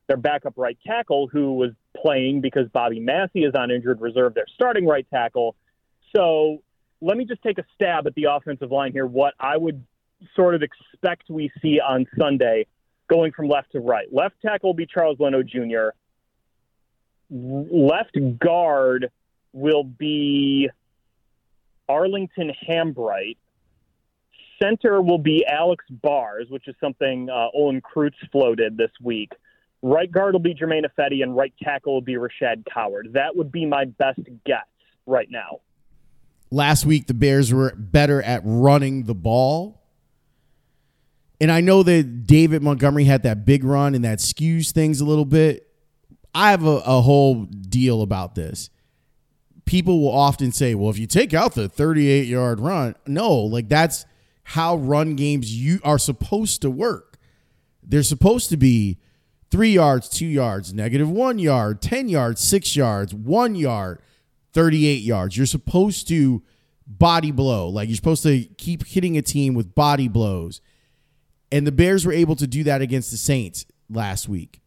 their 0.07 0.17
backup 0.17 0.53
right 0.57 0.77
tackle, 0.85 1.27
who 1.27 1.53
was 1.53 1.71
playing 1.95 2.41
because 2.41 2.67
Bobby 2.69 2.99
Massie 2.99 3.43
is 3.43 3.53
on 3.55 3.71
injured 3.71 4.01
reserve, 4.01 4.33
their 4.33 4.45
starting 4.55 4.85
right 4.85 5.05
tackle. 5.09 5.55
So 6.15 6.61
let 7.01 7.17
me 7.17 7.25
just 7.25 7.43
take 7.43 7.57
a 7.57 7.65
stab 7.75 8.07
at 8.07 8.15
the 8.15 8.25
offensive 8.31 8.71
line 8.71 8.91
here. 8.91 9.05
What 9.05 9.33
I 9.39 9.57
would 9.57 9.83
sort 10.35 10.55
of 10.55 10.63
expect 10.63 11.29
we 11.29 11.51
see 11.61 11.79
on 11.79 12.05
Sunday 12.17 12.65
going 13.09 13.31
from 13.31 13.47
left 13.47 13.71
to 13.73 13.79
right. 13.79 14.07
Left 14.11 14.35
tackle 14.41 14.69
will 14.69 14.75
be 14.75 14.85
Charles 14.85 15.19
Leno 15.19 15.43
Jr. 15.43 15.89
Left 17.29 18.17
guard 18.39 19.11
will 19.53 19.83
be 19.83 20.69
Arlington 21.89 22.51
Hambright. 22.67 23.37
Center 24.61 25.01
will 25.01 25.19
be 25.19 25.45
Alex 25.45 25.85
Bars, 25.89 26.47
which 26.49 26.67
is 26.67 26.75
something 26.81 27.29
uh, 27.29 27.47
Olin 27.53 27.81
Kreutz 27.81 28.15
floated 28.31 28.75
this 28.75 28.91
week. 29.01 29.31
Right 29.81 30.11
guard 30.11 30.33
will 30.33 30.39
be 30.39 30.53
Germain 30.53 30.83
Ifedi, 30.83 31.21
and 31.21 31.35
right 31.35 31.53
tackle 31.63 31.93
will 31.93 32.01
be 32.01 32.15
Rashad 32.15 32.65
Coward. 32.73 33.09
That 33.13 33.35
would 33.35 33.51
be 33.51 33.65
my 33.65 33.85
best 33.85 34.19
guess 34.45 34.65
right 35.05 35.27
now. 35.29 35.59
last 36.49 36.85
week 36.85 37.07
the 37.07 37.13
Bears 37.13 37.53
were 37.53 37.73
better 37.75 38.21
at 38.21 38.41
running 38.43 39.03
the 39.03 39.15
ball. 39.15 39.81
And 41.39 41.51
I 41.51 41.61
know 41.61 41.83
that 41.83 42.25
David 42.25 42.63
Montgomery 42.63 43.03
had 43.03 43.23
that 43.23 43.45
big 43.45 43.63
run 43.63 43.93
and 43.93 44.03
that 44.03 44.19
skews 44.19 44.71
things 44.71 45.01
a 45.01 45.05
little 45.05 45.25
bit. 45.25 45.67
I 46.33 46.51
have 46.51 46.65
a, 46.65 46.81
a 46.85 47.01
whole 47.01 47.45
deal 47.45 48.01
about 48.01 48.35
this. 48.35 48.69
People 49.65 50.01
will 50.01 50.11
often 50.11 50.51
say, 50.51 50.73
well, 50.73 50.89
if 50.89 50.97
you 50.97 51.05
take 51.05 51.33
out 51.33 51.53
the 51.53 51.67
38 51.69 52.27
yard 52.27 52.59
run, 52.59 52.95
no, 53.05 53.33
like 53.35 53.69
that's 53.69 54.05
how 54.43 54.77
run 54.77 55.15
games 55.15 55.53
you 55.53 55.79
are 55.83 55.99
supposed 55.99 56.61
to 56.61 56.71
work. 56.71 57.17
They're 57.83 58.03
supposed 58.03 58.49
to 58.49 58.57
be 58.57 58.97
three 59.49 59.71
yards, 59.71 60.09
two 60.09 60.25
yards, 60.25 60.73
negative 60.73 61.09
one 61.09 61.39
yard, 61.39 61.81
10 61.81 62.09
yards, 62.09 62.41
six 62.41 62.75
yards, 62.75 63.13
one 63.13 63.55
yard, 63.55 64.01
38 64.53 65.01
yards. 65.01 65.37
You're 65.37 65.45
supposed 65.45 66.07
to 66.09 66.43
body 66.85 67.31
blow. 67.31 67.69
Like 67.69 67.89
you're 67.89 67.95
supposed 67.95 68.23
to 68.23 68.43
keep 68.57 68.85
hitting 68.85 69.17
a 69.17 69.21
team 69.21 69.53
with 69.53 69.75
body 69.75 70.07
blows. 70.07 70.61
And 71.51 71.65
the 71.65 71.71
Bears 71.71 72.05
were 72.05 72.13
able 72.13 72.35
to 72.37 72.47
do 72.47 72.63
that 72.63 72.81
against 72.81 73.11
the 73.11 73.17
Saints 73.17 73.65
last 73.89 74.27
week. 74.27 74.61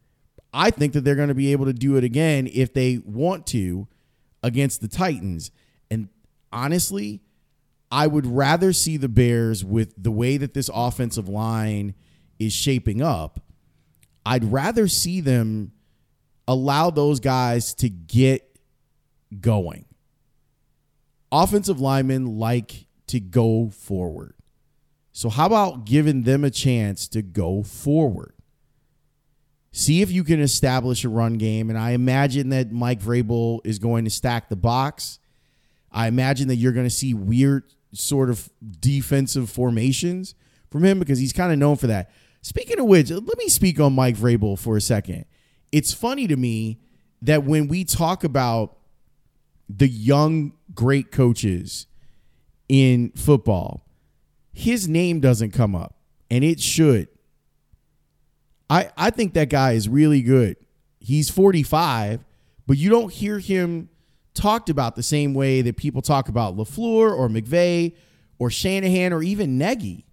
I 0.53 0.71
think 0.71 0.93
that 0.93 1.01
they're 1.01 1.15
going 1.15 1.29
to 1.29 1.35
be 1.35 1.51
able 1.51 1.65
to 1.65 1.73
do 1.73 1.95
it 1.95 2.03
again 2.03 2.49
if 2.51 2.73
they 2.73 2.97
want 2.97 3.45
to 3.47 3.87
against 4.43 4.81
the 4.81 4.87
Titans. 4.87 5.51
And 5.89 6.09
honestly, 6.51 7.21
I 7.91 8.07
would 8.07 8.25
rather 8.25 8.73
see 8.73 8.97
the 8.97 9.09
Bears 9.09 9.63
with 9.63 9.93
the 10.01 10.11
way 10.11 10.37
that 10.37 10.53
this 10.53 10.69
offensive 10.73 11.29
line 11.29 11.93
is 12.39 12.53
shaping 12.53 13.01
up. 13.01 13.39
I'd 14.25 14.45
rather 14.45 14.87
see 14.87 15.21
them 15.21 15.71
allow 16.47 16.89
those 16.89 17.19
guys 17.19 17.73
to 17.75 17.89
get 17.89 18.57
going. 19.39 19.85
Offensive 21.31 21.79
linemen 21.79 22.37
like 22.37 22.87
to 23.07 23.19
go 23.19 23.69
forward. 23.69 24.33
So, 25.13 25.29
how 25.29 25.45
about 25.45 25.85
giving 25.85 26.23
them 26.23 26.43
a 26.43 26.49
chance 26.49 27.07
to 27.09 27.21
go 27.21 27.63
forward? 27.63 28.33
See 29.73 30.01
if 30.01 30.11
you 30.11 30.23
can 30.23 30.41
establish 30.41 31.05
a 31.05 31.09
run 31.09 31.35
game. 31.35 31.69
And 31.69 31.79
I 31.79 31.91
imagine 31.91 32.49
that 32.49 32.71
Mike 32.71 32.99
Vrabel 32.99 33.59
is 33.63 33.79
going 33.79 34.03
to 34.03 34.11
stack 34.11 34.49
the 34.49 34.55
box. 34.55 35.19
I 35.91 36.07
imagine 36.07 36.49
that 36.49 36.55
you're 36.55 36.73
going 36.73 36.85
to 36.85 36.89
see 36.89 37.13
weird 37.13 37.63
sort 37.93 38.29
of 38.29 38.49
defensive 38.79 39.49
formations 39.49 40.35
from 40.69 40.83
him 40.83 40.99
because 40.99 41.19
he's 41.19 41.33
kind 41.33 41.51
of 41.51 41.59
known 41.59 41.75
for 41.77 41.87
that. 41.87 42.11
Speaking 42.41 42.79
of 42.79 42.85
which, 42.85 43.09
let 43.11 43.37
me 43.37 43.49
speak 43.49 43.79
on 43.79 43.93
Mike 43.93 44.15
Vrabel 44.17 44.57
for 44.57 44.75
a 44.75 44.81
second. 44.81 45.25
It's 45.71 45.93
funny 45.93 46.27
to 46.27 46.35
me 46.35 46.79
that 47.21 47.43
when 47.43 47.67
we 47.67 47.83
talk 47.83 48.23
about 48.23 48.77
the 49.69 49.87
young 49.87 50.53
great 50.73 51.11
coaches 51.11 51.87
in 52.67 53.11
football, 53.11 53.85
his 54.53 54.87
name 54.87 55.19
doesn't 55.19 55.51
come 55.51 55.75
up, 55.75 55.95
and 56.29 56.43
it 56.43 56.59
should. 56.59 57.07
I 58.69 58.89
I 58.97 59.09
think 59.11 59.33
that 59.33 59.49
guy 59.49 59.73
is 59.73 59.87
really 59.87 60.21
good. 60.21 60.57
He's 60.99 61.29
45, 61.29 62.23
but 62.67 62.77
you 62.77 62.89
don't 62.89 63.11
hear 63.11 63.39
him 63.39 63.89
talked 64.33 64.69
about 64.69 64.95
the 64.95 65.03
same 65.03 65.33
way 65.33 65.61
that 65.61 65.77
people 65.77 66.01
talk 66.01 66.29
about 66.29 66.55
LaFleur 66.55 67.15
or 67.15 67.27
McVay 67.27 67.95
or 68.39 68.49
Shanahan 68.49 69.13
or 69.13 69.21
even 69.21 69.57
Nagy. 69.57 70.05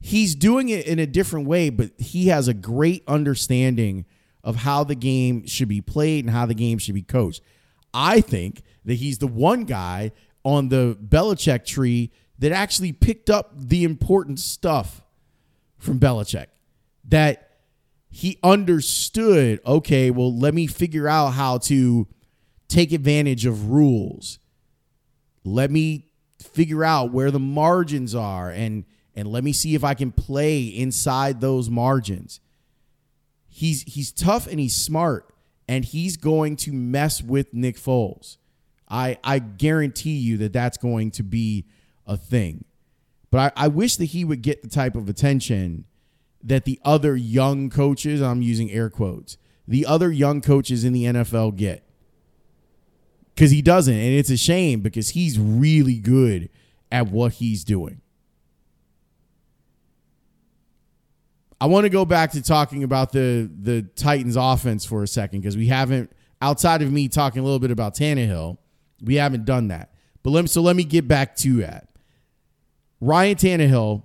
He's 0.00 0.34
doing 0.34 0.68
it 0.68 0.86
in 0.86 0.98
a 0.98 1.06
different 1.06 1.46
way, 1.46 1.70
but 1.70 1.90
he 1.98 2.28
has 2.28 2.48
a 2.48 2.54
great 2.54 3.02
understanding 3.08 4.04
of 4.44 4.56
how 4.56 4.84
the 4.84 4.94
game 4.94 5.46
should 5.46 5.68
be 5.68 5.80
played 5.80 6.24
and 6.24 6.32
how 6.32 6.46
the 6.46 6.54
game 6.54 6.78
should 6.78 6.94
be 6.94 7.02
coached. 7.02 7.42
I 7.92 8.20
think 8.20 8.62
that 8.84 8.94
he's 8.94 9.18
the 9.18 9.26
one 9.26 9.64
guy 9.64 10.12
on 10.44 10.68
the 10.68 10.96
Belichick 11.02 11.64
tree 11.64 12.10
that 12.38 12.52
actually 12.52 12.92
picked 12.92 13.28
up 13.28 13.52
the 13.56 13.84
important 13.84 14.38
stuff 14.38 15.02
from 15.78 15.98
Belichick. 15.98 16.46
That 17.08 17.50
he 18.08 18.38
understood, 18.42 19.60
okay, 19.66 20.10
well, 20.10 20.34
let 20.34 20.54
me 20.54 20.66
figure 20.66 21.08
out 21.08 21.30
how 21.30 21.58
to 21.58 22.06
take 22.68 22.92
advantage 22.92 23.46
of 23.46 23.70
rules. 23.70 24.38
Let 25.44 25.70
me 25.70 26.06
figure 26.40 26.84
out 26.84 27.12
where 27.12 27.30
the 27.30 27.40
margins 27.40 28.14
are 28.14 28.50
and 28.50 28.84
and 29.18 29.32
let 29.32 29.42
me 29.42 29.52
see 29.52 29.74
if 29.74 29.82
I 29.82 29.94
can 29.94 30.12
play 30.12 30.62
inside 30.62 31.40
those 31.40 31.68
margins. 31.68 32.38
He's 33.48 33.82
he's 33.82 34.12
tough 34.12 34.46
and 34.46 34.60
he's 34.60 34.76
smart 34.76 35.34
and 35.66 35.84
he's 35.84 36.16
going 36.16 36.54
to 36.58 36.72
mess 36.72 37.20
with 37.20 37.52
Nick 37.52 37.76
Foles. 37.78 38.36
I 38.88 39.18
I 39.24 39.40
guarantee 39.40 40.16
you 40.16 40.36
that 40.36 40.52
that's 40.52 40.78
going 40.78 41.10
to 41.12 41.24
be 41.24 41.66
a 42.06 42.16
thing. 42.16 42.64
But 43.32 43.52
I, 43.58 43.64
I 43.64 43.68
wish 43.68 43.96
that 43.96 44.04
he 44.06 44.24
would 44.24 44.40
get 44.40 44.62
the 44.62 44.68
type 44.68 44.94
of 44.94 45.08
attention 45.08 45.84
that 46.44 46.64
the 46.64 46.78
other 46.84 47.16
young 47.16 47.70
coaches, 47.70 48.22
I'm 48.22 48.40
using 48.40 48.70
air 48.70 48.88
quotes, 48.88 49.36
the 49.66 49.84
other 49.84 50.12
young 50.12 50.40
coaches 50.40 50.84
in 50.84 50.92
the 50.92 51.06
NFL 51.06 51.56
get 51.56 51.82
because 53.34 53.50
he 53.50 53.62
doesn't. 53.62 53.92
And 53.92 54.14
it's 54.14 54.30
a 54.30 54.36
shame 54.36 54.80
because 54.80 55.10
he's 55.10 55.40
really 55.40 55.98
good 55.98 56.50
at 56.92 57.08
what 57.08 57.34
he's 57.34 57.64
doing. 57.64 58.00
I 61.60 61.66
want 61.66 61.84
to 61.84 61.90
go 61.90 62.04
back 62.04 62.32
to 62.32 62.42
talking 62.42 62.84
about 62.84 63.12
the 63.12 63.50
the 63.60 63.82
Titans 63.82 64.36
offense 64.36 64.84
for 64.84 65.02
a 65.02 65.08
second 65.08 65.40
because 65.40 65.56
we 65.56 65.66
haven't 65.66 66.12
outside 66.40 66.82
of 66.82 66.92
me 66.92 67.08
talking 67.08 67.40
a 67.40 67.44
little 67.44 67.58
bit 67.58 67.70
about 67.70 67.94
Tannehill, 67.94 68.58
we 69.02 69.16
haven't 69.16 69.44
done 69.44 69.68
that. 69.68 69.92
But 70.22 70.30
let 70.30 70.42
me 70.42 70.48
so 70.48 70.62
let 70.62 70.76
me 70.76 70.84
get 70.84 71.08
back 71.08 71.36
to 71.36 71.58
that. 71.58 71.88
Ryan 73.00 73.36
Tannehill, 73.36 74.02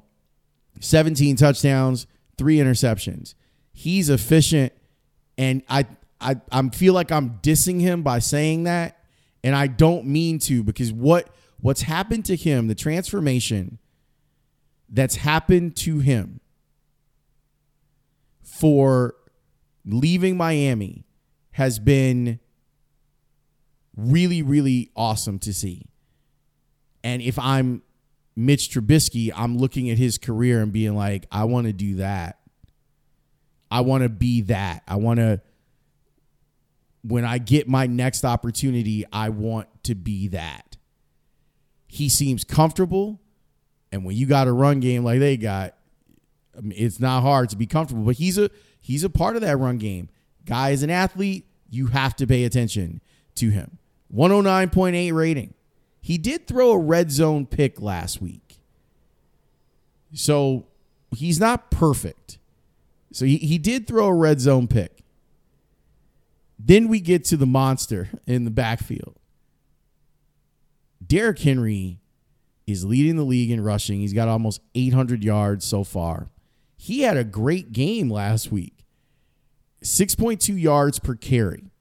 17 0.80 1.36
touchdowns, 1.36 2.08
three 2.38 2.58
interceptions. 2.58 3.36
He's 3.72 4.10
efficient, 4.10 4.74
and 5.38 5.64
I 5.70 5.86
I 6.20 6.38
I 6.52 6.70
feel 6.70 6.94
like 6.94 7.12
I'm 7.12 7.40
dissing 7.42 7.82
him 7.82 8.02
by 8.04 8.20
saying 8.20 8.64
that 8.64 8.98
and 9.44 9.56
I 9.56 9.68
don't 9.68 10.06
mean 10.06 10.40
to 10.40 10.64
because 10.64 10.92
what 10.92 11.30
what's 11.60 11.82
happened 11.82 12.26
to 12.26 12.36
him, 12.36 12.68
the 12.68 12.76
transformation 12.76 13.80
that's 14.90 15.18
happened 15.18 15.76
to 15.78 16.00
him 16.00 16.40
for 18.44 19.16
leaving 19.86 20.38
Miami 20.38 21.06
has 21.52 21.80
been 21.80 22.40
really 23.96 24.42
really 24.42 24.92
awesome 24.96 25.40
to 25.40 25.54
see. 25.54 25.88
And 27.04 27.22
if 27.22 27.38
I'm 27.38 27.84
Mitch 28.36 28.70
Trubisky, 28.70 29.32
I'm 29.36 29.58
looking 29.58 29.90
at 29.90 29.98
his 29.98 30.18
career 30.18 30.62
and 30.62 30.72
being 30.72 30.96
like, 30.96 31.28
I 31.32 31.44
want 31.44 31.68
to 31.68 31.74
do 31.74 31.96
that. 31.96 32.40
I 33.70 33.82
want 33.82 34.04
to 34.04 34.10
be 34.10 34.42
that. 34.42 34.84
I 34.88 34.96
want 34.96 35.20
to 35.20 35.42
when 37.04 37.26
I 37.26 37.38
get 37.38 37.68
my 37.68 37.86
next 37.86 38.24
opportunity, 38.24 39.06
I 39.12 39.30
want 39.30 39.68
to 39.84 39.94
be 39.96 40.30
that. 40.30 40.78
He 41.88 42.10
seems 42.10 42.44
comfortable. 42.44 43.20
And 43.92 44.06
when 44.06 44.16
you 44.16 44.26
got 44.26 44.48
a 44.48 44.54
run 44.54 44.80
game 44.80 45.04
like 45.04 45.20
they 45.20 45.38
got, 45.38 45.76
It's 46.56 47.00
not 47.00 47.22
hard 47.22 47.50
to 47.50 47.56
be 47.56 47.66
comfortable. 47.66 48.04
But 48.04 48.16
he's 48.16 48.38
a 48.38 48.50
he's 48.80 49.04
a 49.04 49.10
part 49.10 49.36
of 49.36 49.42
that 49.42 49.58
run 49.58 49.78
game. 49.78 50.10
Guy 50.46 50.72
is 50.72 50.84
an 50.84 50.90
athlete. 50.90 51.48
You 51.70 51.88
have 51.88 52.16
to 52.18 52.28
pay 52.28 52.44
attention 52.44 53.02
to 53.36 53.50
him. 53.50 53.80
109.8 54.14 55.14
rating. 55.14 55.54
He 56.02 56.18
did 56.18 56.48
throw 56.48 56.72
a 56.72 56.78
red 56.78 57.12
zone 57.12 57.46
pick 57.46 57.82
last 57.82 58.22
week. 58.22 58.60
So 60.14 60.68
he's 61.16 61.40
not 61.40 61.72
perfect. 61.72 62.38
So 63.12 63.26
he, 63.26 63.38
he 63.38 63.58
did 63.58 63.88
throw 63.88 64.08
a 64.08 64.14
red 64.14 64.40
zone 64.40 64.68
pick. 64.68 65.04
Then 66.60 66.88
we 66.88 67.00
get 67.00 67.26
to 67.26 67.38
the 67.38 67.46
monster 67.46 68.10
in 68.28 68.46
the 68.46 68.52
backfield. 68.52 69.16
Derrick 71.06 71.40
Henry 71.40 72.00
is 72.66 72.86
leading 72.86 73.16
the 73.16 73.24
league 73.24 73.52
in 73.52 73.62
rushing. 73.62 74.00
He's 74.00 74.14
got 74.14 74.28
almost 74.28 74.62
800 74.76 75.24
yards 75.24 75.66
so 75.66 75.84
far. 75.84 76.30
He 76.84 77.04
had 77.04 77.16
a 77.16 77.24
great 77.24 77.72
game 77.72 78.10
last 78.10 78.52
week. 78.52 78.86
6.2 79.86 80.62
yards 80.62 81.00
per 81.00 81.16
carry 81.16 81.72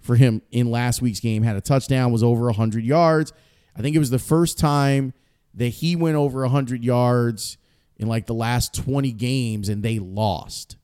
for 0.00 0.16
him 0.16 0.42
in 0.50 0.68
last 0.68 1.00
week's 1.00 1.20
game. 1.20 1.44
Had 1.44 1.54
a 1.54 1.60
touchdown, 1.60 2.10
was 2.10 2.24
over 2.24 2.46
100 2.46 2.82
yards. 2.82 3.32
I 3.76 3.82
think 3.82 3.94
it 3.94 4.00
was 4.00 4.10
the 4.10 4.18
first 4.18 4.58
time 4.58 5.14
that 5.54 5.68
he 5.68 5.94
went 5.94 6.16
over 6.16 6.40
100 6.40 6.82
yards 6.82 7.56
in 7.98 8.08
like 8.08 8.26
the 8.26 8.34
last 8.34 8.74
20 8.74 9.12
games 9.12 9.68
and 9.68 9.84
they 9.84 10.00
lost. 10.00 10.76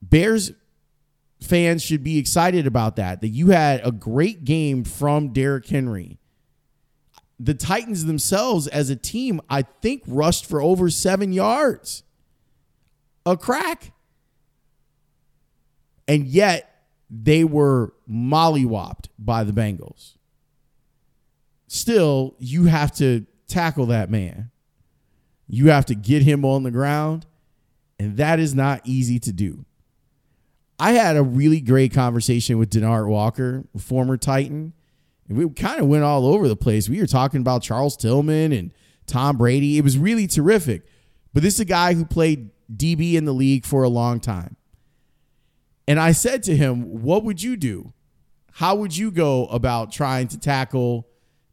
Bears 0.00 0.52
fans 1.40 1.82
should 1.82 2.04
be 2.04 2.16
excited 2.16 2.64
about 2.64 2.94
that. 2.94 3.22
That 3.22 3.30
you 3.30 3.50
had 3.50 3.84
a 3.84 3.90
great 3.90 4.44
game 4.44 4.84
from 4.84 5.32
Derrick 5.32 5.66
Henry. 5.66 6.20
The 7.44 7.54
Titans 7.54 8.04
themselves, 8.04 8.68
as 8.68 8.88
a 8.88 8.94
team, 8.94 9.40
I 9.50 9.62
think 9.62 10.04
rushed 10.06 10.46
for 10.46 10.62
over 10.62 10.88
seven 10.88 11.32
yards. 11.32 12.04
A 13.26 13.36
crack. 13.36 13.92
And 16.06 16.24
yet 16.24 16.84
they 17.10 17.42
were 17.42 17.94
mollywopped 18.08 19.06
by 19.18 19.42
the 19.42 19.52
Bengals. 19.52 20.12
still, 21.66 22.36
you 22.38 22.66
have 22.66 22.92
to 22.92 23.26
tackle 23.48 23.86
that 23.86 24.08
man. 24.08 24.50
You 25.48 25.70
have 25.70 25.86
to 25.86 25.94
get 25.96 26.22
him 26.22 26.44
on 26.44 26.62
the 26.62 26.70
ground, 26.70 27.26
and 27.98 28.16
that 28.18 28.38
is 28.38 28.54
not 28.54 28.82
easy 28.84 29.18
to 29.18 29.32
do. 29.32 29.64
I 30.78 30.92
had 30.92 31.16
a 31.16 31.22
really 31.22 31.60
great 31.60 31.92
conversation 31.92 32.58
with 32.58 32.70
Denard 32.70 33.08
Walker, 33.08 33.64
former 33.78 34.16
Titan, 34.16 34.74
we 35.28 35.48
kind 35.50 35.80
of 35.80 35.86
went 35.86 36.04
all 36.04 36.26
over 36.26 36.48
the 36.48 36.56
place. 36.56 36.88
We 36.88 37.00
were 37.00 37.06
talking 37.06 37.40
about 37.40 37.62
Charles 37.62 37.96
Tillman 37.96 38.52
and 38.52 38.72
Tom 39.06 39.36
Brady. 39.36 39.78
It 39.78 39.84
was 39.84 39.98
really 39.98 40.26
terrific. 40.26 40.82
But 41.32 41.42
this 41.42 41.54
is 41.54 41.60
a 41.60 41.64
guy 41.64 41.94
who 41.94 42.04
played 42.04 42.50
DB 42.74 43.14
in 43.14 43.24
the 43.24 43.32
league 43.32 43.64
for 43.64 43.82
a 43.82 43.88
long 43.88 44.20
time. 44.20 44.56
And 45.88 45.98
I 45.98 46.12
said 46.12 46.42
to 46.44 46.56
him, 46.56 47.02
What 47.02 47.24
would 47.24 47.42
you 47.42 47.56
do? 47.56 47.92
How 48.52 48.74
would 48.76 48.96
you 48.96 49.10
go 49.10 49.46
about 49.46 49.92
trying 49.92 50.28
to 50.28 50.38
tackle 50.38 51.08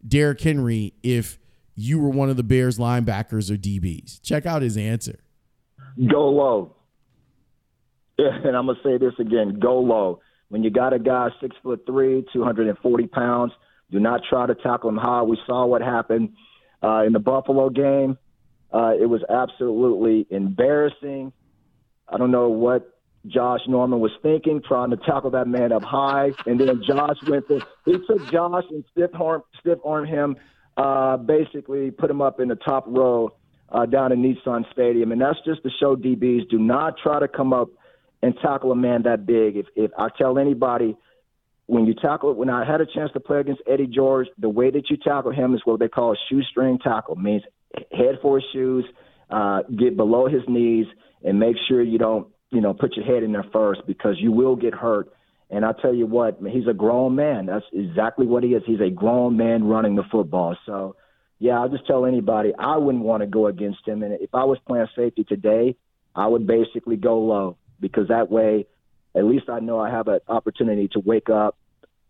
Derrick 0.05 0.41
Henry 0.41 0.93
if 1.01 1.39
you 1.75 1.99
were 1.99 2.09
one 2.09 2.29
of 2.29 2.37
the 2.37 2.43
Bears 2.43 2.77
linebackers 2.77 3.49
or 3.49 3.55
DBs? 3.55 4.21
Check 4.21 4.45
out 4.45 4.61
his 4.61 4.77
answer. 4.77 5.19
Go 6.09 6.29
low. 6.29 6.75
And 8.19 8.53
I'm 8.53 8.65
gonna 8.65 8.77
say 8.83 8.97
this 8.97 9.13
again: 9.17 9.59
go 9.59 9.79
low. 9.79 10.19
When 10.49 10.63
you 10.63 10.69
got 10.69 10.93
a 10.93 10.99
guy 10.99 11.29
six 11.41 11.55
foot 11.63 11.83
three, 11.85 12.25
240 12.33 13.07
pounds, 13.07 13.53
do 13.91 13.99
not 13.99 14.21
try 14.29 14.45
to 14.45 14.55
tackle 14.55 14.89
him 14.89 14.97
high. 14.97 15.21
We 15.21 15.37
saw 15.45 15.65
what 15.65 15.81
happened 15.81 16.33
uh, 16.83 17.03
in 17.05 17.13
the 17.13 17.19
Buffalo 17.19 17.69
game. 17.69 18.17
Uh, 18.71 18.93
it 18.99 19.05
was 19.05 19.21
absolutely 19.29 20.27
embarrassing. 20.29 21.31
I 22.07 22.17
don't 22.17 22.31
know 22.31 22.49
what 22.49 22.99
Josh 23.27 23.61
Norman 23.67 23.99
was 23.99 24.11
thinking, 24.21 24.61
trying 24.67 24.91
to 24.91 24.97
tackle 24.97 25.31
that 25.31 25.47
man 25.47 25.71
up 25.71 25.83
high, 25.83 26.31
and 26.45 26.59
then 26.59 26.81
Josh 26.87 27.17
went 27.27 27.47
to 27.47 27.61
he 27.85 27.93
took 28.07 28.31
Josh 28.31 28.63
and 28.69 28.83
stiff 28.91 29.11
arm 29.19 29.43
stiff 29.59 29.79
arm 29.83 30.05
him, 30.05 30.35
uh, 30.77 31.17
basically 31.17 31.91
put 31.91 32.09
him 32.09 32.21
up 32.21 32.39
in 32.39 32.47
the 32.47 32.55
top 32.55 32.85
row 32.87 33.31
uh, 33.71 33.85
down 33.85 34.11
in 34.11 34.21
Nissan 34.21 34.71
Stadium, 34.71 35.11
and 35.11 35.21
that's 35.21 35.39
just 35.45 35.63
to 35.63 35.69
show 35.79 35.95
DBs 35.95 36.49
do 36.49 36.57
not 36.57 36.95
try 37.01 37.19
to 37.19 37.27
come 37.27 37.53
up 37.53 37.69
and 38.21 38.35
tackle 38.41 38.71
a 38.71 38.75
man 38.75 39.03
that 39.03 39.25
big. 39.25 39.57
If 39.57 39.67
if 39.75 39.91
I 39.97 40.09
tell 40.17 40.37
anybody 40.37 40.97
when 41.67 41.85
you 41.85 41.93
tackle 41.93 42.33
when 42.33 42.49
I 42.49 42.65
had 42.65 42.81
a 42.81 42.85
chance 42.85 43.11
to 43.13 43.19
play 43.19 43.39
against 43.39 43.61
Eddie 43.67 43.87
George, 43.87 44.27
the 44.37 44.49
way 44.49 44.71
that 44.71 44.89
you 44.89 44.97
tackle 44.97 45.31
him 45.31 45.53
is 45.53 45.61
what 45.65 45.79
they 45.79 45.87
call 45.87 46.13
a 46.13 46.15
shoestring 46.29 46.79
tackle. 46.79 47.15
It 47.15 47.21
means 47.21 47.43
head 47.91 48.19
for 48.21 48.39
his 48.39 48.45
shoes, 48.51 48.85
uh, 49.29 49.61
get 49.63 49.95
below 49.95 50.27
his 50.27 50.41
knees, 50.47 50.87
and 51.23 51.39
make 51.39 51.55
sure 51.67 51.81
you 51.81 51.97
don't 51.97 52.27
you 52.51 52.61
know 52.61 52.73
put 52.73 52.95
your 52.95 53.05
head 53.05 53.23
in 53.23 53.31
there 53.31 53.45
first 53.53 53.81
because 53.87 54.15
you 54.19 54.31
will 54.31 54.55
get 54.55 54.73
hurt. 54.73 55.13
And 55.51 55.65
I 55.65 55.71
tell 55.81 55.93
you 55.93 56.05
what, 56.05 56.39
he's 56.47 56.67
a 56.67 56.73
grown 56.73 57.15
man. 57.15 57.47
That's 57.47 57.65
exactly 57.73 58.27
what 58.27 58.43
he 58.43 58.49
is. 58.49 58.61
He's 58.67 58.81
a 58.81 58.91
grown 58.91 59.35
man 59.35 59.63
running 59.63 59.95
the 59.95 60.03
football. 60.11 60.55
So, 60.67 60.95
yeah, 61.39 61.59
I'll 61.59 61.69
just 61.69 61.87
tell 61.87 62.05
anybody 62.05 62.53
I 62.57 62.77
wouldn't 62.77 63.03
want 63.03 63.21
to 63.21 63.27
go 63.27 63.47
against 63.47 63.87
him. 63.87 64.03
And 64.03 64.13
if 64.21 64.29
I 64.35 64.43
was 64.43 64.59
playing 64.67 64.85
safety 64.95 65.23
today, 65.23 65.75
I 66.15 66.27
would 66.27 66.45
basically 66.45 66.97
go 66.97 67.19
low 67.19 67.57
because 67.79 68.07
that 68.09 68.29
way, 68.31 68.67
at 69.15 69.25
least 69.25 69.49
I 69.49 69.59
know 69.59 69.79
I 69.79 69.89
have 69.89 70.07
an 70.07 70.19
opportunity 70.27 70.87
to 70.89 70.99
wake 70.99 71.29
up 71.29 71.57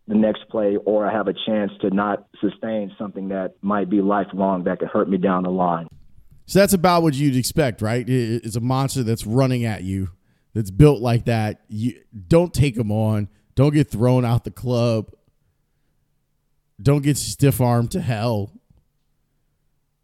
the 0.06 0.14
next 0.14 0.48
play 0.48 0.76
or 0.84 1.06
I 1.06 1.12
have 1.12 1.28
a 1.28 1.34
chance 1.46 1.70
to 1.80 1.90
not 1.90 2.26
sustain 2.40 2.92
something 2.98 3.28
that 3.28 3.54
might 3.62 3.88
be 3.88 4.00
lifelong 4.02 4.64
that 4.64 4.80
could 4.80 4.88
hurt 4.88 5.08
me 5.08 5.16
down 5.16 5.44
the 5.44 5.50
line. 5.50 5.86
So 6.46 6.58
that's 6.58 6.72
about 6.72 7.02
what 7.02 7.14
you'd 7.14 7.36
expect, 7.36 7.80
right? 7.80 8.04
It's 8.08 8.56
a 8.56 8.60
monster 8.60 9.04
that's 9.04 9.24
running 9.24 9.64
at 9.64 9.84
you, 9.84 10.10
that's 10.52 10.70
built 10.70 11.00
like 11.00 11.26
that. 11.26 11.60
You 11.68 12.00
don't 12.26 12.52
take 12.52 12.76
him 12.76 12.90
on. 12.90 13.28
Don't 13.54 13.72
get 13.72 13.88
thrown 13.88 14.24
out 14.24 14.44
the 14.44 14.50
club. 14.50 15.12
Don't 16.82 17.02
get 17.02 17.16
stiff 17.16 17.60
armed 17.60 17.92
to 17.92 18.00
hell. 18.00 18.52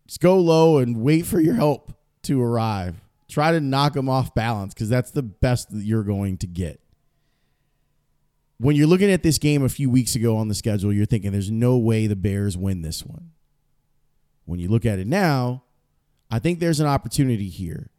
Just 0.06 0.20
go 0.20 0.38
low 0.38 0.78
and 0.78 1.02
wait 1.02 1.26
for 1.26 1.40
your 1.40 1.54
help 1.54 1.92
to 2.23 2.40
arrive. 2.40 3.00
Try 3.37 3.52
to 3.52 3.61
knock 3.61 3.93
them 3.93 4.09
off 4.09 4.35
balance 4.35 4.72
because 4.72 4.88
that's 4.88 5.11
the 5.11 5.22
best 5.22 5.70
that 5.70 5.83
you're 5.83 6.05
going 6.05 6.38
to 6.38 6.46
get. 6.46 6.81
When 8.57 8.77
you're 8.77 8.87
looking 8.87 9.11
at 9.11 9.22
this 9.22 9.37
game 9.37 9.62
a 9.62 9.68
few 9.68 9.90
weeks 9.90 10.14
ago 10.14 10.38
on 10.38 10.49
the 10.49 10.55
schedule, 10.55 10.90
you're 10.90 11.05
thinking 11.05 11.33
there's 11.33 11.51
no 11.51 11.77
way 11.77 12.07
the 12.07 12.16
Bears 12.16 12.57
win 12.57 12.81
this 12.81 13.05
one. 13.05 13.33
When 14.46 14.59
you 14.59 14.70
look 14.70 14.87
at 14.87 14.99
it 14.99 15.07
now, 15.07 15.64
I 16.31 16.38
think 16.38 16.61
there's 16.61 16.81
an 16.81 16.87
opportunity 16.87 17.51
here, 17.51 17.90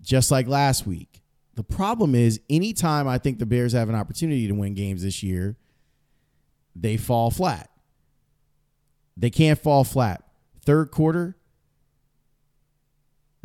just 0.00 0.30
like 0.30 0.46
last 0.46 0.86
week. 0.86 1.20
The 1.56 1.64
problem 1.64 2.14
is, 2.14 2.38
anytime 2.48 3.08
I 3.08 3.18
think 3.18 3.40
the 3.40 3.46
Bears 3.46 3.72
have 3.72 3.88
an 3.88 3.96
opportunity 3.96 4.46
to 4.46 4.54
win 4.54 4.74
games 4.74 5.02
this 5.02 5.20
year, 5.20 5.56
they 6.76 6.96
fall 6.96 7.32
flat. 7.32 7.70
They 9.16 9.30
can't 9.30 9.58
fall 9.58 9.82
flat. 9.82 10.22
Third 10.64 10.92
quarter, 10.92 11.36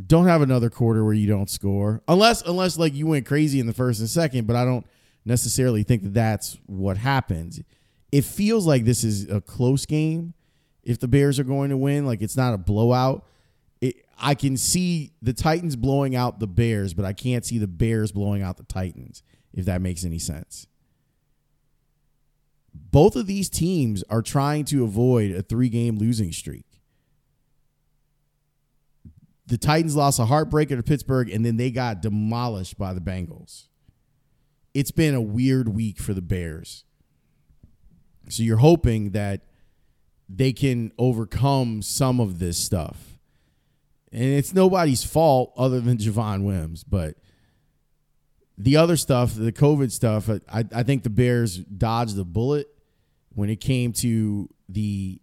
don't 0.03 0.27
have 0.27 0.41
another 0.41 0.69
quarter 0.69 1.03
where 1.03 1.13
you 1.13 1.27
don't 1.27 1.49
score. 1.49 2.01
Unless 2.07 2.41
unless 2.43 2.77
like 2.77 2.93
you 2.93 3.07
went 3.07 3.25
crazy 3.25 3.59
in 3.59 3.67
the 3.67 3.73
first 3.73 3.99
and 3.99 4.09
second 4.09 4.45
but 4.47 4.55
i 4.55 4.65
don't 4.65 4.85
necessarily 5.23 5.83
think 5.83 6.03
that 6.03 6.13
that's 6.13 6.57
what 6.65 6.97
happens. 6.97 7.61
It 8.11 8.23
feels 8.23 8.67
like 8.67 8.85
this 8.85 9.03
is 9.03 9.29
a 9.29 9.41
close 9.41 9.85
game. 9.85 10.33
If 10.83 10.99
the 10.99 11.07
bears 11.07 11.39
are 11.39 11.43
going 11.43 11.71
to 11.71 11.77
win 11.77 12.05
like 12.05 12.21
it's 12.21 12.37
not 12.37 12.53
a 12.53 12.57
blowout. 12.57 13.25
It, 13.81 14.05
i 14.17 14.35
can 14.35 14.55
see 14.55 15.11
the 15.21 15.33
titans 15.33 15.75
blowing 15.75 16.15
out 16.15 16.39
the 16.39 16.47
bears 16.47 16.93
but 16.93 17.03
i 17.03 17.11
can't 17.11 17.43
see 17.43 17.57
the 17.57 17.67
bears 17.67 18.13
blowing 18.13 18.41
out 18.41 18.55
the 18.55 18.63
titans 18.63 19.21
if 19.53 19.65
that 19.65 19.81
makes 19.81 20.03
any 20.03 20.19
sense. 20.19 20.67
Both 22.73 23.15
of 23.15 23.25
these 23.25 23.49
teams 23.49 24.03
are 24.09 24.21
trying 24.21 24.65
to 24.65 24.83
avoid 24.83 25.31
a 25.31 25.41
three 25.41 25.69
game 25.69 25.97
losing 25.97 26.31
streak 26.31 26.64
the 29.47 29.57
Titans 29.57 29.95
lost 29.95 30.19
a 30.19 30.23
heartbreaker 30.23 30.75
to 30.75 30.83
Pittsburgh, 30.83 31.29
and 31.29 31.45
then 31.45 31.57
they 31.57 31.71
got 31.71 32.01
demolished 32.01 32.77
by 32.77 32.93
the 32.93 33.01
Bengals. 33.01 33.67
It's 34.73 34.91
been 34.91 35.13
a 35.13 35.21
weird 35.21 35.69
week 35.69 35.99
for 35.99 36.13
the 36.13 36.21
Bears. 36.21 36.83
So 38.29 38.43
you're 38.43 38.57
hoping 38.57 39.11
that 39.11 39.41
they 40.27 40.51
can 40.51 40.91
overcome 40.97 41.81
some 41.81 42.19
of 42.19 42.39
this 42.39 42.57
stuff. 42.57 43.19
And 44.11 44.23
it's 44.23 44.53
nobody's 44.53 45.03
fault 45.03 45.53
other 45.55 45.79
than 45.79 45.97
Javon 45.99 46.43
Wims. 46.43 46.83
But 46.83 47.17
the 48.57 48.77
other 48.77 48.97
stuff, 48.97 49.35
the 49.35 49.51
COVID 49.51 49.91
stuff, 49.91 50.29
I, 50.29 50.65
I 50.73 50.83
think 50.83 51.03
the 51.03 51.09
Bears 51.09 51.57
dodged 51.57 52.15
the 52.15 52.25
bullet 52.25 52.67
when 53.33 53.49
it 53.49 53.57
came 53.57 53.91
to 53.93 54.49
the, 54.69 55.21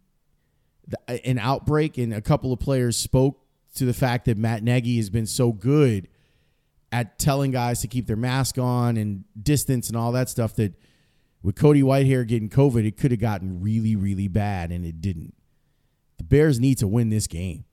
the 0.86 1.26
an 1.26 1.38
outbreak, 1.38 1.98
and 1.98 2.12
a 2.14 2.20
couple 2.20 2.52
of 2.52 2.60
players 2.60 2.96
spoke 2.96 3.41
to 3.74 3.84
the 3.84 3.94
fact 3.94 4.26
that 4.26 4.36
Matt 4.36 4.62
Nagy 4.62 4.96
has 4.96 5.10
been 5.10 5.26
so 5.26 5.52
good 5.52 6.08
at 6.90 7.18
telling 7.18 7.50
guys 7.50 7.80
to 7.80 7.88
keep 7.88 8.06
their 8.06 8.16
mask 8.16 8.58
on 8.58 8.96
and 8.96 9.24
distance 9.40 9.88
and 9.88 9.96
all 9.96 10.12
that 10.12 10.28
stuff 10.28 10.54
that 10.56 10.74
with 11.42 11.56
Cody 11.56 11.82
Whitehair 11.82 12.26
getting 12.26 12.50
COVID, 12.50 12.86
it 12.86 12.96
could 12.96 13.10
have 13.10 13.20
gotten 13.20 13.62
really, 13.62 13.96
really 13.96 14.28
bad, 14.28 14.70
and 14.70 14.84
it 14.84 15.00
didn't. 15.00 15.34
The 16.18 16.24
Bears 16.24 16.60
need 16.60 16.78
to 16.78 16.86
win 16.86 17.10
this 17.10 17.26
game. 17.26 17.64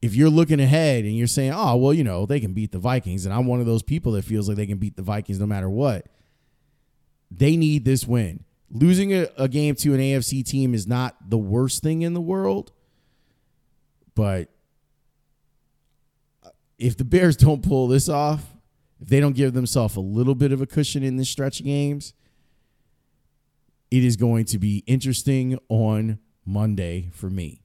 If 0.00 0.14
you're 0.14 0.30
looking 0.30 0.60
ahead 0.60 1.04
and 1.04 1.16
you're 1.16 1.26
saying, 1.26 1.52
oh, 1.52 1.74
well, 1.76 1.92
you 1.92 2.04
know, 2.04 2.26
they 2.26 2.38
can 2.38 2.52
beat 2.52 2.70
the 2.70 2.78
Vikings, 2.78 3.24
and 3.24 3.34
I'm 3.34 3.46
one 3.46 3.58
of 3.58 3.66
those 3.66 3.82
people 3.82 4.12
that 4.12 4.24
feels 4.24 4.46
like 4.46 4.56
they 4.56 4.66
can 4.66 4.78
beat 4.78 4.94
the 4.94 5.02
Vikings 5.02 5.40
no 5.40 5.46
matter 5.46 5.68
what, 5.68 6.06
they 7.30 7.56
need 7.56 7.84
this 7.84 8.06
win. 8.06 8.44
Losing 8.70 9.12
a, 9.12 9.26
a 9.36 9.48
game 9.48 9.74
to 9.76 9.94
an 9.94 10.00
AFC 10.00 10.44
team 10.44 10.74
is 10.74 10.86
not 10.86 11.16
the 11.28 11.38
worst 11.38 11.82
thing 11.82 12.02
in 12.02 12.14
the 12.14 12.20
world 12.20 12.70
but 14.18 14.50
if 16.76 16.96
the 16.96 17.04
Bears 17.04 17.36
don't 17.36 17.62
pull 17.62 17.86
this 17.86 18.08
off, 18.08 18.52
if 19.00 19.06
they 19.06 19.20
don't 19.20 19.36
give 19.36 19.52
themselves 19.52 19.94
a 19.94 20.00
little 20.00 20.34
bit 20.34 20.50
of 20.50 20.60
a 20.60 20.66
cushion 20.66 21.04
in 21.04 21.14
this 21.14 21.28
stretch 21.28 21.60
of 21.60 21.66
games, 21.66 22.14
it 23.92 24.02
is 24.02 24.16
going 24.16 24.44
to 24.46 24.58
be 24.58 24.82
interesting 24.88 25.56
on 25.68 26.18
Monday 26.44 27.10
for 27.12 27.30
me. 27.30 27.62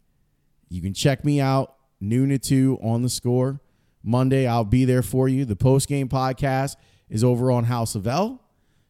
You 0.70 0.80
can 0.80 0.94
check 0.94 1.26
me 1.26 1.42
out 1.42 1.74
noon 2.00 2.30
to 2.30 2.38
two 2.38 2.78
on 2.84 3.02
the 3.02 3.10
score. 3.10 3.60
Monday, 4.04 4.46
I'll 4.46 4.64
be 4.64 4.86
there 4.86 5.02
for 5.02 5.28
you. 5.28 5.46
The 5.46 5.56
post 5.56 5.88
game 5.88 6.08
podcast 6.08 6.76
is 7.10 7.24
over 7.24 7.52
on 7.52 7.64
House 7.64 7.96
of 7.96 8.06
L. 8.06 8.44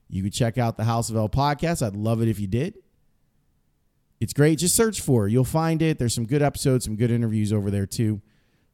You 0.09 0.21
can 0.21 0.31
check 0.31 0.57
out 0.57 0.75
the 0.75 0.83
House 0.83 1.09
of 1.09 1.15
L 1.15 1.29
podcast. 1.29 1.81
I'd 1.81 1.95
love 1.95 2.21
it 2.21 2.27
if 2.27 2.41
you 2.41 2.47
did. 2.47 2.73
It's 4.23 4.31
great. 4.31 4.57
Just 4.57 4.73
search 4.73 5.01
for 5.01 5.27
it. 5.27 5.33
You'll 5.33 5.43
find 5.43 5.81
it. 5.81 5.99
There's 5.99 6.13
some 6.13 6.25
good 6.25 6.41
episodes, 6.41 6.85
some 6.85 6.95
good 6.95 7.11
interviews 7.11 7.51
over 7.51 7.69
there 7.69 7.85
too. 7.85 8.21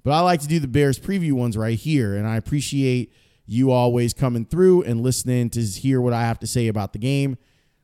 But 0.03 0.11
I 0.11 0.19
like 0.19 0.41
to 0.41 0.47
do 0.47 0.59
the 0.59 0.67
Bears 0.67 0.99
preview 0.99 1.31
ones 1.31 1.57
right 1.57 1.77
here, 1.77 2.15
and 2.15 2.27
I 2.27 2.37
appreciate 2.37 3.11
you 3.47 3.71
always 3.71 4.13
coming 4.13 4.45
through 4.45 4.83
and 4.83 5.01
listening 5.01 5.49
to 5.49 5.61
hear 5.63 6.01
what 6.01 6.13
I 6.13 6.21
have 6.21 6.37
to 6.41 6.47
say 6.47 6.67
about 6.67 6.93
the 6.93 6.99
game. 6.99 7.35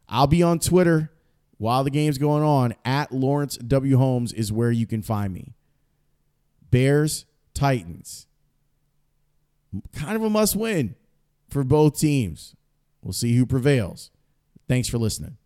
I'll 0.08 0.28
be 0.28 0.44
on 0.44 0.60
Twitter 0.60 1.12
while 1.58 1.84
the 1.84 1.90
game's 1.90 2.20
going 2.20 2.44
on. 2.44 2.76
At 2.86 3.12
Lawrence 3.12 3.58
W. 3.58 3.98
Holmes 3.98 4.32
is 4.32 4.52
where 4.52 4.72
you 4.72 4.86
can 4.86 5.02
find 5.02 5.34
me. 5.34 5.56
Bears, 6.70 7.26
Titans. 7.56 8.28
Kind 9.92 10.16
of 10.16 10.22
a 10.22 10.30
must 10.30 10.56
win 10.56 10.94
for 11.50 11.64
both 11.64 11.98
teams. 11.98 12.56
We'll 13.02 13.12
see 13.12 13.36
who 13.36 13.48
prevails. 13.48 14.12
Thanks 14.68 14.88
for 14.88 15.00
listening. 15.00 15.38